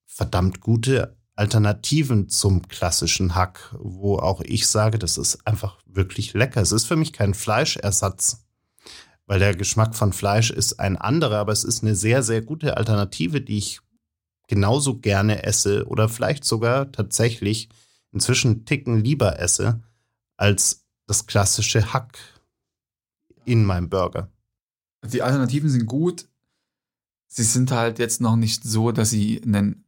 verdammt 0.05 0.61
gute 0.61 1.16
Alternativen 1.37 2.29
zum 2.29 2.66
klassischen 2.66 3.35
Hack, 3.35 3.75
wo 3.79 4.18
auch 4.18 4.40
ich 4.40 4.66
sage, 4.66 4.99
das 4.99 5.18
ist 5.18 5.46
einfach 5.46 5.79
wirklich 5.85 6.33
lecker. 6.33 6.62
Es 6.62 6.72
ist 6.72 6.87
für 6.87 6.96
mich 6.96 7.12
kein 7.12 7.35
Fleischersatz, 7.35 8.46
weil 9.27 9.38
der 9.38 9.55
Geschmack 9.55 9.94
von 9.94 10.12
Fleisch 10.12 10.51
ist 10.51 10.81
ein 10.81 10.96
anderer, 10.96 11.38
aber 11.38 11.53
es 11.53 11.62
ist 11.62 11.83
eine 11.83 11.94
sehr, 11.94 12.22
sehr 12.22 12.40
gute 12.40 12.77
Alternative, 12.79 13.40
die 13.42 13.59
ich 13.59 13.81
genauso 14.49 14.99
gerne 14.99 15.42
esse 15.42 15.87
oder 15.87 16.09
vielleicht 16.09 16.44
sogar 16.44 16.90
tatsächlich 16.90 17.68
inzwischen 18.12 18.64
Ticken 18.64 19.05
lieber 19.05 19.38
esse 19.38 19.83
als 20.37 20.87
das 21.07 21.27
klassische 21.27 21.92
Hack 21.92 22.18
in 23.44 23.64
meinem 23.64 23.88
Burger. 23.88 24.31
Die 25.05 25.22
Alternativen 25.22 25.68
sind 25.68 25.87
gut. 25.87 26.29
Sie 27.29 27.44
sind 27.44 27.70
halt 27.70 27.99
jetzt 27.99 28.20
noch 28.20 28.37
nicht 28.37 28.64
so, 28.64 28.92
dass 28.92 29.11
sie 29.11 29.42
einen, 29.42 29.85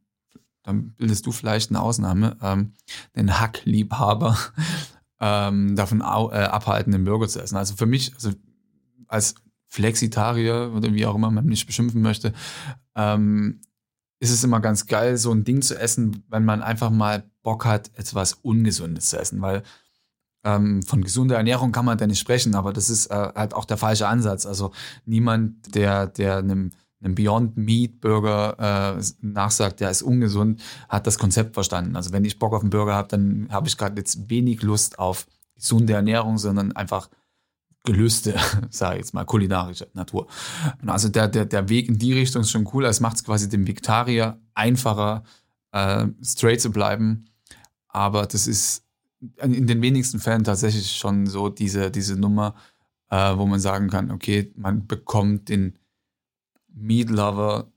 dann 0.69 0.91
bildest 0.93 1.25
du 1.25 1.31
vielleicht 1.31 1.71
eine 1.71 1.81
Ausnahme, 1.81 2.37
ähm, 2.41 2.73
einen 3.13 3.39
Hackliebhaber 3.39 4.37
ähm, 5.19 5.75
davon 5.75 6.01
au, 6.01 6.31
äh, 6.31 6.35
abhalten, 6.35 6.91
den 6.91 7.05
Burger 7.05 7.27
zu 7.27 7.41
essen. 7.41 7.57
Also 7.57 7.75
für 7.75 7.85
mich, 7.85 8.13
also 8.13 8.31
als 9.07 9.35
Flexitarier 9.67 10.71
oder 10.75 10.93
wie 10.93 11.05
auch 11.05 11.15
immer 11.15 11.31
man 11.31 11.45
mich 11.45 11.65
beschimpfen 11.65 12.01
möchte, 12.01 12.33
ähm, 12.95 13.61
ist 14.19 14.31
es 14.31 14.43
immer 14.43 14.59
ganz 14.59 14.85
geil, 14.85 15.17
so 15.17 15.31
ein 15.31 15.43
Ding 15.43 15.61
zu 15.61 15.79
essen, 15.79 16.23
wenn 16.27 16.45
man 16.45 16.61
einfach 16.61 16.89
mal 16.89 17.23
Bock 17.41 17.65
hat, 17.65 17.91
etwas 17.95 18.33
Ungesundes 18.33 19.09
zu 19.09 19.19
essen, 19.19 19.41
weil 19.41 19.63
ähm, 20.43 20.83
von 20.83 21.03
gesunder 21.03 21.37
Ernährung 21.37 21.71
kann 21.71 21.85
man 21.85 21.97
da 21.97 22.07
nicht 22.07 22.19
sprechen, 22.19 22.55
aber 22.55 22.73
das 22.73 22.89
ist 22.89 23.07
äh, 23.07 23.31
halt 23.35 23.53
auch 23.53 23.65
der 23.65 23.77
falsche 23.77 24.07
Ansatz. 24.07 24.45
Also 24.45 24.71
niemand, 25.05 25.75
der, 25.75 26.07
der 26.07 26.37
einem, 26.37 26.71
einem 27.01 27.15
Beyond 27.15 27.57
Meat 27.57 28.01
Burger 28.01 28.97
äh, 28.97 29.03
nachsagt, 29.21 29.79
der 29.79 29.89
ist 29.89 30.01
ungesund, 30.01 30.61
hat 30.89 31.07
das 31.07 31.17
Konzept 31.17 31.53
verstanden. 31.53 31.95
Also 31.95 32.11
wenn 32.11 32.25
ich 32.25 32.39
Bock 32.39 32.53
auf 32.53 32.61
einen 32.61 32.69
Burger 32.69 32.93
habe, 32.93 33.07
dann 33.07 33.47
habe 33.51 33.67
ich 33.67 33.77
gerade 33.77 33.97
jetzt 33.97 34.29
wenig 34.29 34.61
Lust 34.61 34.99
auf 34.99 35.25
gesunde 35.55 35.93
Ernährung, 35.93 36.37
sondern 36.37 36.73
einfach 36.73 37.09
Gelüste, 37.85 38.35
sage 38.69 38.95
ich 38.95 38.99
jetzt 38.99 39.13
mal, 39.13 39.25
kulinarischer 39.25 39.87
Natur. 39.93 40.27
Also 40.85 41.07
der, 41.09 41.27
der, 41.27 41.45
der 41.45 41.69
Weg 41.69 41.87
in 41.87 41.97
die 41.97 42.13
Richtung 42.13 42.41
ist 42.41 42.51
schon 42.51 42.67
cool. 42.73 42.85
Es 42.85 42.99
macht 42.99 43.15
es 43.15 43.23
quasi 43.23 43.47
dem 43.47 43.65
Vegetarier 43.65 44.39
einfacher, 44.53 45.23
äh, 45.71 46.07
straight 46.21 46.61
zu 46.61 46.71
bleiben. 46.71 47.25
Aber 47.87 48.25
das 48.25 48.47
ist 48.47 48.85
in 49.41 49.67
den 49.67 49.81
wenigsten 49.81 50.19
Fällen 50.19 50.43
tatsächlich 50.43 50.91
schon 50.91 51.27
so 51.27 51.49
diese, 51.49 51.89
diese 51.91 52.17
Nummer, 52.17 52.55
äh, 53.09 53.37
wo 53.37 53.45
man 53.45 53.59
sagen 53.59 53.89
kann, 53.89 54.11
okay, 54.11 54.51
man 54.55 54.85
bekommt 54.85 55.49
den 55.49 55.78
Meat 56.79 57.09
Lover 57.09 57.71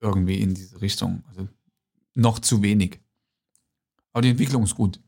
irgendwie 0.00 0.40
in 0.40 0.54
diese 0.54 0.80
Richtung. 0.80 1.22
Also 1.28 1.48
noch 2.14 2.38
zu 2.38 2.62
wenig. 2.62 3.00
Aber 4.12 4.22
die 4.22 4.30
Entwicklung 4.30 4.62
ist 4.62 4.74
gut. 4.74 5.00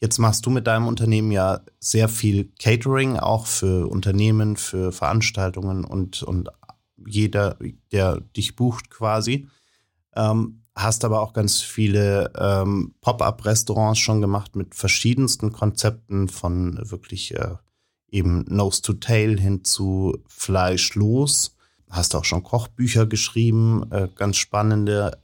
Jetzt 0.00 0.18
machst 0.18 0.44
du 0.44 0.50
mit 0.50 0.66
deinem 0.66 0.86
Unternehmen 0.86 1.30
ja 1.30 1.60
sehr 1.80 2.08
viel 2.08 2.52
Catering, 2.58 3.16
auch 3.16 3.46
für 3.46 3.88
Unternehmen, 3.88 4.56
für 4.56 4.92
Veranstaltungen 4.92 5.84
und, 5.84 6.22
und 6.22 6.50
jeder, 7.06 7.58
der 7.92 8.20
dich 8.20 8.56
bucht 8.56 8.90
quasi. 8.90 9.48
Ähm, 10.14 10.64
hast 10.74 11.04
aber 11.04 11.20
auch 11.20 11.32
ganz 11.32 11.60
viele 11.60 12.32
ähm, 12.36 12.94
Pop-up-Restaurants 13.00 13.98
schon 13.98 14.20
gemacht 14.20 14.56
mit 14.56 14.74
verschiedensten 14.74 15.52
Konzepten 15.52 16.28
von 16.28 16.78
wirklich 16.90 17.34
äh, 17.34 17.54
eben 18.08 18.44
Nose 18.48 18.82
to 18.82 18.94
Tail 18.94 19.38
hin 19.38 19.64
zu 19.64 20.18
Fleischlos. 20.26 21.56
Hast 21.90 22.14
auch 22.14 22.24
schon 22.24 22.42
Kochbücher 22.42 23.06
geschrieben, 23.06 23.90
äh, 23.90 24.08
ganz 24.14 24.36
spannende 24.36 25.18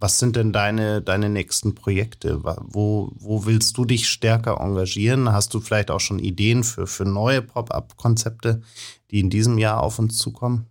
was 0.00 0.18
sind 0.18 0.36
denn 0.36 0.52
deine, 0.52 1.02
deine 1.02 1.28
nächsten 1.28 1.74
Projekte? 1.74 2.42
Wo, 2.42 3.10
wo 3.16 3.46
willst 3.46 3.76
du 3.76 3.84
dich 3.84 4.08
stärker 4.08 4.60
engagieren? 4.60 5.32
Hast 5.32 5.52
du 5.54 5.60
vielleicht 5.60 5.90
auch 5.90 6.00
schon 6.00 6.18
Ideen 6.20 6.62
für, 6.62 6.86
für 6.86 7.04
neue 7.04 7.42
Pop-up-Konzepte, 7.42 8.62
die 9.10 9.20
in 9.20 9.30
diesem 9.30 9.58
Jahr 9.58 9.82
auf 9.82 9.98
uns 9.98 10.16
zukommen? 10.16 10.66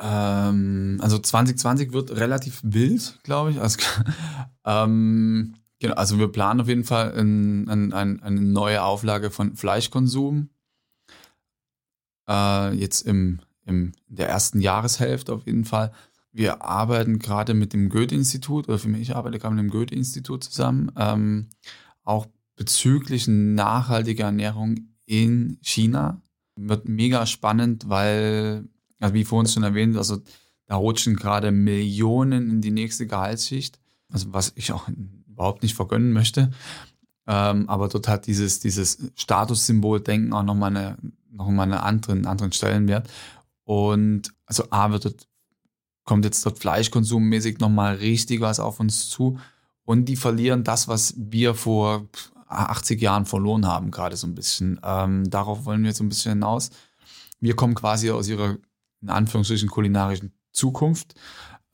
Ähm, 0.00 0.98
also 1.02 1.18
2020 1.18 1.92
wird 1.92 2.12
relativ 2.12 2.60
wild, 2.64 3.18
glaube 3.24 3.50
ich. 3.50 3.60
Also, 3.60 3.78
ähm, 4.64 5.54
genau, 5.78 5.94
also 5.94 6.18
wir 6.18 6.28
planen 6.28 6.62
auf 6.62 6.68
jeden 6.68 6.84
Fall 6.84 7.12
ein, 7.14 7.68
ein, 7.68 7.92
ein, 7.92 8.22
eine 8.22 8.40
neue 8.40 8.82
Auflage 8.82 9.30
von 9.30 9.54
Fleischkonsum. 9.54 10.48
Äh, 12.26 12.74
jetzt 12.74 13.02
im, 13.02 13.40
im, 13.64 13.92
in 14.08 14.16
der 14.16 14.28
ersten 14.28 14.60
Jahreshälfte 14.60 15.32
auf 15.32 15.46
jeden 15.46 15.64
Fall 15.64 15.92
wir 16.32 16.62
arbeiten 16.62 17.18
gerade 17.18 17.54
mit 17.54 17.72
dem 17.74 17.90
Goethe-Institut, 17.90 18.68
oder 18.68 18.78
für 18.78 18.88
mich, 18.88 19.02
ich 19.02 19.16
arbeite 19.16 19.38
gerade 19.38 19.54
mit 19.54 19.64
dem 19.64 19.70
Goethe-Institut 19.70 20.44
zusammen, 20.44 20.90
ähm, 20.96 21.48
auch 22.02 22.26
bezüglich 22.56 23.28
nachhaltiger 23.28 24.24
Ernährung 24.24 24.88
in 25.04 25.58
China. 25.60 26.22
Wird 26.56 26.88
mega 26.88 27.26
spannend, 27.26 27.88
weil, 27.88 28.64
also 28.98 29.14
wie 29.14 29.24
vorhin 29.24 29.50
schon 29.50 29.62
erwähnt, 29.62 29.96
also 29.96 30.18
da 30.66 30.76
rutschen 30.76 31.16
gerade 31.16 31.52
Millionen 31.52 32.50
in 32.50 32.60
die 32.62 32.70
nächste 32.70 33.06
Gehaltsschicht, 33.06 33.78
also 34.08 34.32
was 34.32 34.52
ich 34.54 34.72
auch 34.72 34.88
überhaupt 35.28 35.62
nicht 35.62 35.74
vergönnen 35.74 36.12
möchte. 36.12 36.50
Ähm, 37.26 37.68
aber 37.68 37.88
dort 37.88 38.08
hat 38.08 38.26
dieses, 38.26 38.60
dieses 38.60 38.98
Statussymbol-Denken 39.16 40.32
auch 40.32 40.42
nochmal 40.42 40.70
eine, 40.70 40.96
noch 41.30 41.48
mal 41.48 41.64
einen 41.64 41.74
anderen, 41.74 42.26
anderen 42.26 42.52
Stellenwert. 42.52 43.08
Und 43.64 44.32
also 44.46 44.64
A 44.70 44.90
wird 44.90 45.04
dort 45.04 45.28
kommt 46.04 46.24
jetzt 46.24 46.44
dort 46.44 46.58
fleischkonsummäßig 46.58 47.58
nochmal 47.58 47.94
richtig 47.96 48.40
was 48.40 48.60
auf 48.60 48.80
uns 48.80 49.08
zu. 49.08 49.38
Und 49.84 50.06
die 50.06 50.16
verlieren 50.16 50.64
das, 50.64 50.88
was 50.88 51.14
wir 51.16 51.54
vor 51.54 52.08
80 52.48 53.00
Jahren 53.00 53.26
verloren 53.26 53.66
haben, 53.66 53.90
gerade 53.90 54.16
so 54.16 54.26
ein 54.26 54.34
bisschen. 54.34 54.80
Ähm, 54.82 55.28
darauf 55.30 55.64
wollen 55.64 55.82
wir 55.82 55.88
jetzt 55.88 55.98
so 55.98 56.04
ein 56.04 56.08
bisschen 56.08 56.32
hinaus. 56.32 56.70
Wir 57.40 57.56
kommen 57.56 57.74
quasi 57.74 58.10
aus 58.10 58.28
ihrer, 58.28 58.58
in 59.00 59.10
Anführungsstrichen, 59.10 59.68
kulinarischen 59.68 60.32
Zukunft. 60.52 61.14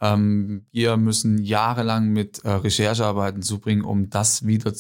Ähm, 0.01 0.67
wir 0.71 0.97
müssen 0.97 1.43
jahrelang 1.43 2.11
mit 2.11 2.45
äh, 2.45 2.51
Recherchearbeiten 2.51 3.43
zubringen, 3.43 3.83
um 3.83 4.09
das 4.09 4.47
wieder 4.47 4.73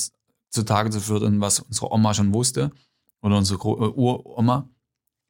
zutage 0.49 0.90
zu 0.90 1.01
fördern, 1.01 1.40
was 1.40 1.61
unsere 1.61 1.92
Oma 1.92 2.14
schon 2.14 2.33
wusste 2.33 2.71
oder 3.21 3.37
unsere 3.37 3.59
äh, 3.59 3.90
Uroma. 3.90 4.68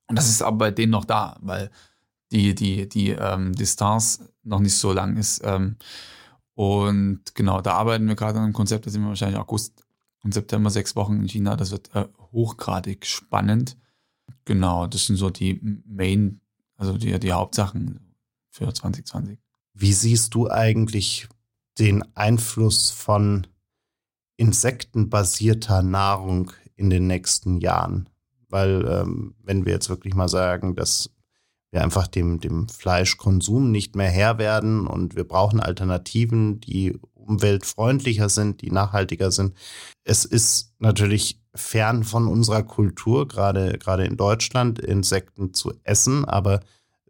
Und 0.09 0.16
das 0.16 0.29
ist 0.29 0.42
aber 0.42 0.57
bei 0.57 0.71
denen 0.71 0.92
noch 0.92 1.05
da, 1.05 1.37
weil 1.40 1.71
die, 2.33 2.55
die, 2.55 2.88
die 2.88 3.11
ähm, 3.11 3.55
Distanz 3.55 4.21
noch 4.42 4.61
nicht 4.61 4.77
so 4.77 4.92
lang 4.92 5.16
ist. 5.16 5.42
Ähm, 5.44 5.77
und 6.55 7.35
genau, 7.35 7.61
da 7.61 7.75
arbeiten 7.75 8.09
wir 8.09 8.16
gerade 8.16 8.38
an 8.38 8.44
einem 8.44 8.53
Konzept, 8.53 8.87
da 8.87 8.90
sind 8.90 9.03
wir 9.03 9.09
wahrscheinlich 9.09 9.38
August 9.38 9.85
und 10.23 10.35
September 10.35 10.71
sechs 10.71 10.97
Wochen 10.97 11.21
in 11.21 11.29
China. 11.29 11.57
Das 11.57 11.71
wird 11.71 11.94
äh, 11.94 12.07
hochgradig 12.33 13.07
spannend. 13.07 13.77
Genau, 14.44 14.87
das 14.87 15.07
sind 15.07 15.16
so 15.16 15.31
die 15.31 15.61
Main, 15.87 16.40
also 16.77 16.97
die, 16.97 17.18
die 17.21 17.33
Hauptsachen 17.33 18.14
für 18.51 18.73
2020. 18.73 19.38
Wie 19.75 19.92
siehst 19.92 20.35
du 20.35 20.51
eigentlich 20.51 21.29
den 21.79 22.05
Einfluss 22.16 22.90
von 22.90 23.47
insektenbasierter 24.37 25.83
Nahrung 25.83 26.53
in 26.75 26.90
den 26.90 27.07
nächsten 27.07 27.61
Jahren? 27.61 28.09
Weil 28.48 28.87
ähm, 28.88 29.34
wenn 29.42 29.64
wir 29.66 29.72
jetzt 29.72 29.88
wirklich 29.88 30.14
mal 30.14 30.28
sagen, 30.28 30.74
dass 30.74 31.11
wir 31.70 31.82
einfach 31.82 32.06
dem, 32.06 32.40
dem 32.40 32.68
Fleischkonsum 32.68 33.70
nicht 33.70 33.94
mehr 33.94 34.11
Herr 34.11 34.38
werden 34.38 34.87
und 34.87 35.16
wir 35.16 35.24
brauchen 35.24 35.61
Alternativen, 35.61 36.61
die 36.61 36.98
umweltfreundlicher 37.14 38.30
sind, 38.30 38.62
die 38.62 38.70
nachhaltiger 38.70 39.30
sind. 39.30 39.54
Es 40.04 40.24
ist 40.24 40.72
natürlich 40.78 41.42
fern 41.54 42.04
von 42.04 42.26
unserer 42.26 42.62
Kultur, 42.62 43.28
gerade, 43.28 43.78
gerade 43.78 44.04
in 44.04 44.16
Deutschland, 44.16 44.78
Insekten 44.78 45.52
zu 45.52 45.74
essen, 45.84 46.24
aber 46.24 46.61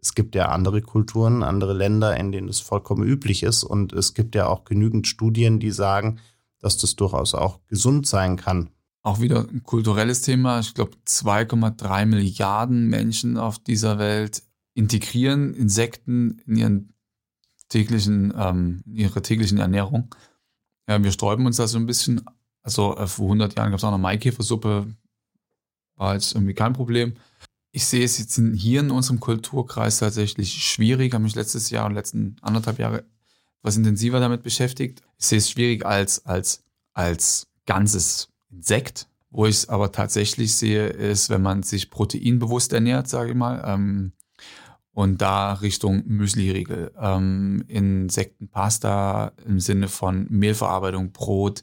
es 0.01 0.15
gibt 0.15 0.35
ja 0.35 0.49
andere 0.49 0.81
Kulturen, 0.81 1.43
andere 1.43 1.73
Länder, 1.73 2.17
in 2.17 2.31
denen 2.31 2.49
es 2.49 2.59
vollkommen 2.59 3.03
üblich 3.03 3.43
ist. 3.43 3.63
Und 3.63 3.93
es 3.93 4.13
gibt 4.13 4.33
ja 4.35 4.47
auch 4.47 4.63
genügend 4.63 5.07
Studien, 5.07 5.59
die 5.59 5.71
sagen, 5.71 6.19
dass 6.59 6.77
das 6.77 6.95
durchaus 6.95 7.35
auch 7.35 7.59
gesund 7.67 8.07
sein 8.07 8.37
kann. 8.37 8.69
Auch 9.01 9.21
wieder 9.21 9.47
ein 9.49 9.63
kulturelles 9.63 10.21
Thema. 10.21 10.59
Ich 10.59 10.73
glaube, 10.73 10.97
2,3 11.07 12.05
Milliarden 12.05 12.87
Menschen 12.87 13.37
auf 13.37 13.59
dieser 13.59 13.97
Welt 13.97 14.43
integrieren 14.73 15.53
Insekten 15.53 16.41
in 16.45 16.55
ihren 16.55 16.93
täglichen, 17.69 18.33
ähm, 18.37 18.81
in 18.85 18.95
ihre 18.95 19.21
täglichen 19.21 19.57
Ernährung. 19.57 20.13
Ja, 20.87 21.01
wir 21.01 21.11
sträuben 21.11 21.45
uns 21.45 21.57
da 21.57 21.67
so 21.67 21.77
ein 21.77 21.85
bisschen. 21.85 22.21
Also 22.61 22.97
äh, 22.97 23.07
vor 23.07 23.27
100 23.27 23.57
Jahren 23.57 23.71
gab 23.71 23.77
es 23.77 23.83
auch 23.83 23.91
noch 23.91 23.97
Maikäfersuppe, 23.97 24.93
war 25.95 26.13
jetzt 26.13 26.35
irgendwie 26.35 26.53
kein 26.53 26.73
Problem. 26.73 27.13
Ich 27.71 27.85
sehe 27.85 28.03
es 28.03 28.17
jetzt 28.17 28.41
hier 28.55 28.79
in 28.79 28.91
unserem 28.91 29.19
Kulturkreis 29.19 29.99
tatsächlich 29.99 30.63
schwierig. 30.63 31.13
Habe 31.13 31.23
mich 31.23 31.35
letztes 31.35 31.69
Jahr 31.69 31.85
und 31.85 31.93
letzten 31.93 32.35
anderthalb 32.41 32.79
Jahre 32.79 33.05
etwas 33.59 33.77
intensiver 33.77 34.19
damit 34.19 34.43
beschäftigt. 34.43 35.01
Ich 35.17 35.25
sehe 35.25 35.37
es 35.37 35.49
schwierig 35.49 35.85
als, 35.85 36.25
als, 36.25 36.63
als 36.93 37.47
ganzes 37.65 38.29
Insekt. 38.51 39.07
Wo 39.31 39.45
ich 39.45 39.57
es 39.57 39.69
aber 39.69 39.91
tatsächlich 39.91 40.55
sehe, 40.55 40.87
ist, 40.87 41.29
wenn 41.29 41.43
man 41.43 41.61
sich 41.61 41.91
proteinbewusst 41.91 42.73
ernährt, 42.73 43.07
sage 43.07 43.31
ich 43.31 43.35
mal, 43.35 43.63
ähm, 43.65 44.13
und 44.91 45.21
da 45.21 45.53
Richtung 45.53 46.03
Müsli-Riegel, 46.07 46.91
ähm, 46.99 47.63
Insektenpasta 47.67 49.33
im 49.45 49.59
Sinne 49.59 49.87
von 49.87 50.25
Mehlverarbeitung, 50.29 51.11
Brot. 51.11 51.61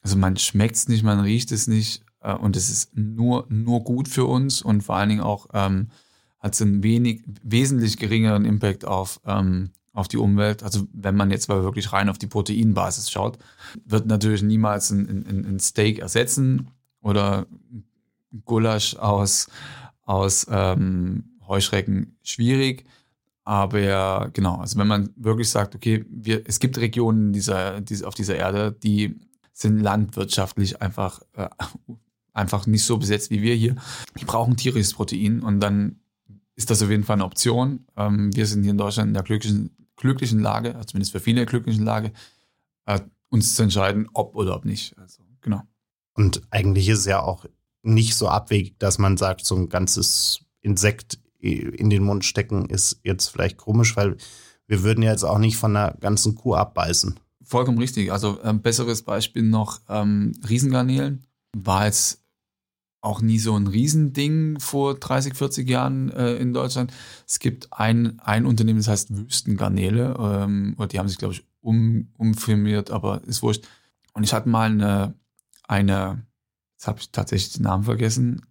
Also 0.00 0.16
man 0.16 0.36
schmeckt 0.36 0.76
es 0.76 0.88
nicht, 0.88 1.02
man 1.02 1.20
riecht 1.20 1.50
es 1.52 1.66
nicht 1.66 2.04
äh, 2.22 2.32
und 2.32 2.56
es 2.56 2.70
ist 2.70 2.96
nur, 2.96 3.46
nur 3.48 3.82
gut 3.82 4.08
für 4.08 4.26
uns 4.26 4.62
und 4.62 4.82
vor 4.82 4.96
allen 4.96 5.08
Dingen 5.08 5.20
auch 5.22 5.48
ähm, 5.52 5.88
hat 6.38 6.54
es 6.54 6.62
einen 6.62 6.82
wenig, 6.82 7.24
wesentlich 7.42 7.96
geringeren 7.96 8.44
Impact 8.44 8.84
auf, 8.84 9.20
ähm, 9.26 9.72
auf 9.98 10.08
die 10.08 10.16
Umwelt. 10.16 10.62
Also 10.62 10.86
wenn 10.92 11.16
man 11.16 11.30
jetzt 11.30 11.48
mal 11.48 11.62
wirklich 11.64 11.92
rein 11.92 12.08
auf 12.08 12.18
die 12.18 12.28
Proteinbasis 12.28 13.10
schaut, 13.10 13.38
wird 13.84 14.06
natürlich 14.06 14.42
niemals 14.42 14.90
ein, 14.90 15.08
ein, 15.08 15.44
ein 15.44 15.58
Steak 15.58 15.98
ersetzen 15.98 16.70
oder 17.02 17.46
Gulasch 18.44 18.94
aus, 18.96 19.48
aus 20.02 20.46
ähm, 20.50 21.24
Heuschrecken 21.46 22.16
schwierig. 22.22 22.84
Aber 23.42 24.30
genau, 24.32 24.56
also 24.56 24.78
wenn 24.78 24.86
man 24.86 25.10
wirklich 25.16 25.50
sagt, 25.50 25.74
okay, 25.74 26.04
wir, 26.08 26.42
es 26.46 26.60
gibt 26.60 26.78
Regionen 26.78 27.32
dieser, 27.32 27.80
dieser, 27.80 28.06
auf 28.06 28.14
dieser 28.14 28.36
Erde, 28.36 28.70
die 28.70 29.16
sind 29.52 29.80
landwirtschaftlich 29.80 30.80
einfach, 30.80 31.22
äh, 31.32 31.48
einfach 32.32 32.66
nicht 32.66 32.84
so 32.84 32.98
besetzt 32.98 33.30
wie 33.30 33.42
wir 33.42 33.54
hier. 33.54 33.74
Die 34.20 34.26
brauchen 34.26 34.56
tierisches 34.56 34.94
Protein 34.94 35.40
und 35.40 35.58
dann 35.58 35.96
ist 36.54 36.70
das 36.70 36.82
auf 36.82 36.90
jeden 36.90 37.04
Fall 37.04 37.14
eine 37.14 37.24
Option. 37.24 37.86
Ähm, 37.96 38.34
wir 38.36 38.46
sind 38.46 38.62
hier 38.62 38.72
in 38.72 38.78
Deutschland 38.78 39.08
in 39.08 39.14
der 39.14 39.22
glücklichen, 39.22 39.70
glücklichen 39.98 40.40
Lage, 40.40 40.74
also 40.74 40.86
zumindest 40.86 41.12
für 41.12 41.20
viele 41.20 41.44
glücklichen 41.44 41.84
Lage, 41.84 42.12
äh, 42.86 43.00
uns 43.28 43.54
zu 43.54 43.62
entscheiden, 43.62 44.08
ob 44.14 44.34
oder 44.34 44.56
ob 44.56 44.64
nicht. 44.64 44.96
Also, 44.98 45.22
genau. 45.42 45.62
Und 46.14 46.42
eigentlich 46.50 46.88
ist 46.88 47.00
es 47.00 47.04
ja 47.04 47.20
auch 47.20 47.44
nicht 47.82 48.16
so 48.16 48.28
abwegig, 48.28 48.78
dass 48.78 48.98
man 48.98 49.16
sagt, 49.16 49.44
so 49.44 49.54
ein 49.56 49.68
ganzes 49.68 50.40
Insekt 50.60 51.20
in 51.40 51.90
den 51.90 52.02
Mund 52.02 52.24
stecken, 52.24 52.66
ist 52.66 53.00
jetzt 53.04 53.28
vielleicht 53.28 53.58
komisch, 53.58 53.96
weil 53.96 54.16
wir 54.66 54.82
würden 54.82 55.02
ja 55.02 55.12
jetzt 55.12 55.24
auch 55.24 55.38
nicht 55.38 55.56
von 55.56 55.76
einer 55.76 55.94
ganzen 56.00 56.34
Kuh 56.34 56.54
abbeißen. 56.54 57.18
Vollkommen 57.42 57.78
richtig. 57.78 58.12
Also 58.12 58.40
ein 58.42 58.56
ähm, 58.56 58.62
besseres 58.62 59.02
Beispiel 59.02 59.42
noch 59.42 59.80
ähm, 59.88 60.32
Riesengarnelen. 60.48 61.26
War 61.56 61.86
jetzt 61.86 62.22
auch 63.00 63.20
nie 63.20 63.38
so 63.38 63.54
ein 63.56 63.66
Riesending 63.66 64.58
vor 64.58 64.94
30, 64.94 65.34
40 65.34 65.68
Jahren 65.68 66.10
äh, 66.10 66.34
in 66.36 66.52
Deutschland. 66.52 66.92
Es 67.26 67.38
gibt 67.38 67.72
ein, 67.72 68.18
ein 68.20 68.44
Unternehmen, 68.44 68.78
das 68.78 68.88
heißt 68.88 69.16
Wüstengarnele. 69.16 70.16
Ähm, 70.18 70.76
die 70.90 70.98
haben 70.98 71.08
sich, 71.08 71.18
glaube 71.18 71.34
ich, 71.34 71.46
um, 71.60 72.08
umfirmiert, 72.16 72.90
aber 72.90 73.22
ist 73.24 73.42
wurscht. 73.42 73.66
Und 74.14 74.24
ich 74.24 74.32
hatte 74.32 74.48
mal 74.48 74.70
eine, 74.70 75.14
eine 75.64 76.26
jetzt 76.74 76.86
habe 76.86 77.00
ich 77.00 77.10
tatsächlich 77.12 77.52
den 77.52 77.64
Namen 77.64 77.84
vergessen, 77.84 78.46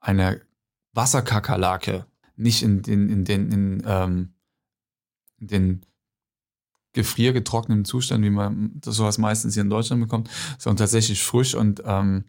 eine 0.00 0.40
Wasserkakerlake 0.92 2.06
nicht 2.36 2.62
in 2.62 2.82
den, 2.82 3.08
in 3.08 3.24
den, 3.24 3.52
in, 3.52 3.82
ähm, 3.86 4.34
in 5.38 5.46
den 5.46 5.86
gefriergetrockneten 6.92 7.84
Zustand, 7.84 8.24
wie 8.24 8.30
man 8.30 8.80
sowas 8.84 9.18
meistens 9.18 9.54
hier 9.54 9.62
in 9.62 9.70
Deutschland 9.70 10.02
bekommt, 10.02 10.28
sondern 10.58 10.78
tatsächlich 10.78 11.22
frisch 11.22 11.54
und 11.54 11.82
ähm, 11.84 12.24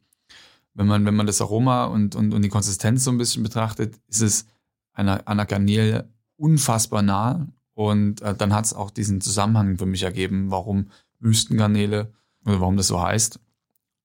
wenn 0.73 0.87
man, 0.87 1.05
wenn 1.05 1.15
man 1.15 1.27
das 1.27 1.41
Aroma 1.41 1.85
und, 1.85 2.15
und, 2.15 2.33
und 2.33 2.41
die 2.41 2.49
Konsistenz 2.49 3.03
so 3.03 3.11
ein 3.11 3.17
bisschen 3.17 3.43
betrachtet, 3.43 3.99
ist 4.07 4.21
es 4.21 4.45
einer, 4.93 5.27
einer 5.27 5.45
Garnele 5.45 6.09
unfassbar 6.35 7.01
nah 7.01 7.47
und 7.73 8.21
äh, 8.21 8.35
dann 8.35 8.53
hat 8.53 8.65
es 8.65 8.73
auch 8.73 8.91
diesen 8.91 9.21
Zusammenhang 9.21 9.77
für 9.77 9.85
mich 9.85 10.03
ergeben, 10.03 10.51
warum 10.51 10.89
Wüstengarnele 11.19 12.11
oder 12.45 12.59
warum 12.59 12.77
das 12.77 12.87
so 12.87 13.01
heißt. 13.01 13.39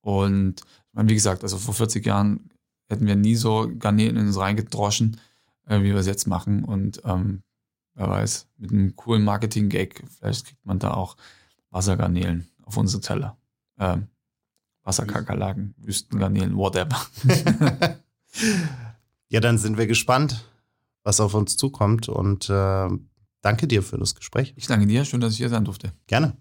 Und 0.01 0.63
wie 0.93 1.15
gesagt, 1.15 1.43
also 1.43 1.59
vor 1.59 1.75
40 1.75 2.05
Jahren 2.05 2.51
hätten 2.89 3.07
wir 3.07 3.17
nie 3.17 3.35
so 3.35 3.71
Garnelen 3.79 4.17
in 4.17 4.27
uns 4.27 4.39
reingedroschen 4.39 5.19
äh, 5.69 5.83
wie 5.83 5.93
wir 5.93 5.97
es 5.97 6.07
jetzt 6.07 6.27
machen. 6.27 6.65
Und 6.65 7.03
ähm, 7.05 7.43
wer 7.95 8.09
weiß, 8.09 8.49
mit 8.57 8.73
einem 8.73 8.97
coolen 8.97 9.25
Marketing-Gag, 9.25 10.03
vielleicht 10.19 10.47
kriegt 10.47 10.67
man 10.67 10.79
da 10.79 10.95
auch 10.95 11.17
Wassergarnelen 11.71 12.49
auf 12.63 12.77
unsere 12.77 13.03
Teller. 13.03 13.37
Ähm, 13.79 14.09
Wasserkakerlaken, 14.89 15.75
Wüstengarnelen, 15.77 16.57
whatever. 16.57 16.97
ja, 19.29 19.41
dann 19.41 19.59
sind 19.59 19.77
wir 19.77 19.87
gespannt, 19.87 20.49
was 21.05 21.21
auf 21.21 21.35
uns 21.35 21.59
zukommt. 21.59 22.09
Und 22.09 22.49
äh, 22.49 22.89
danke 23.43 23.69
dir 23.69 23.83
für 23.83 23.99
das 23.99 24.15
Gespräch. 24.15 24.55
Ich 24.57 24.67
danke 24.67 24.87
dir, 24.87 25.05
schön, 25.05 25.21
dass 25.21 25.33
ich 25.33 25.39
hier 25.39 25.51
sein 25.51 25.67
durfte. 25.67 25.93
Gerne. 26.07 26.39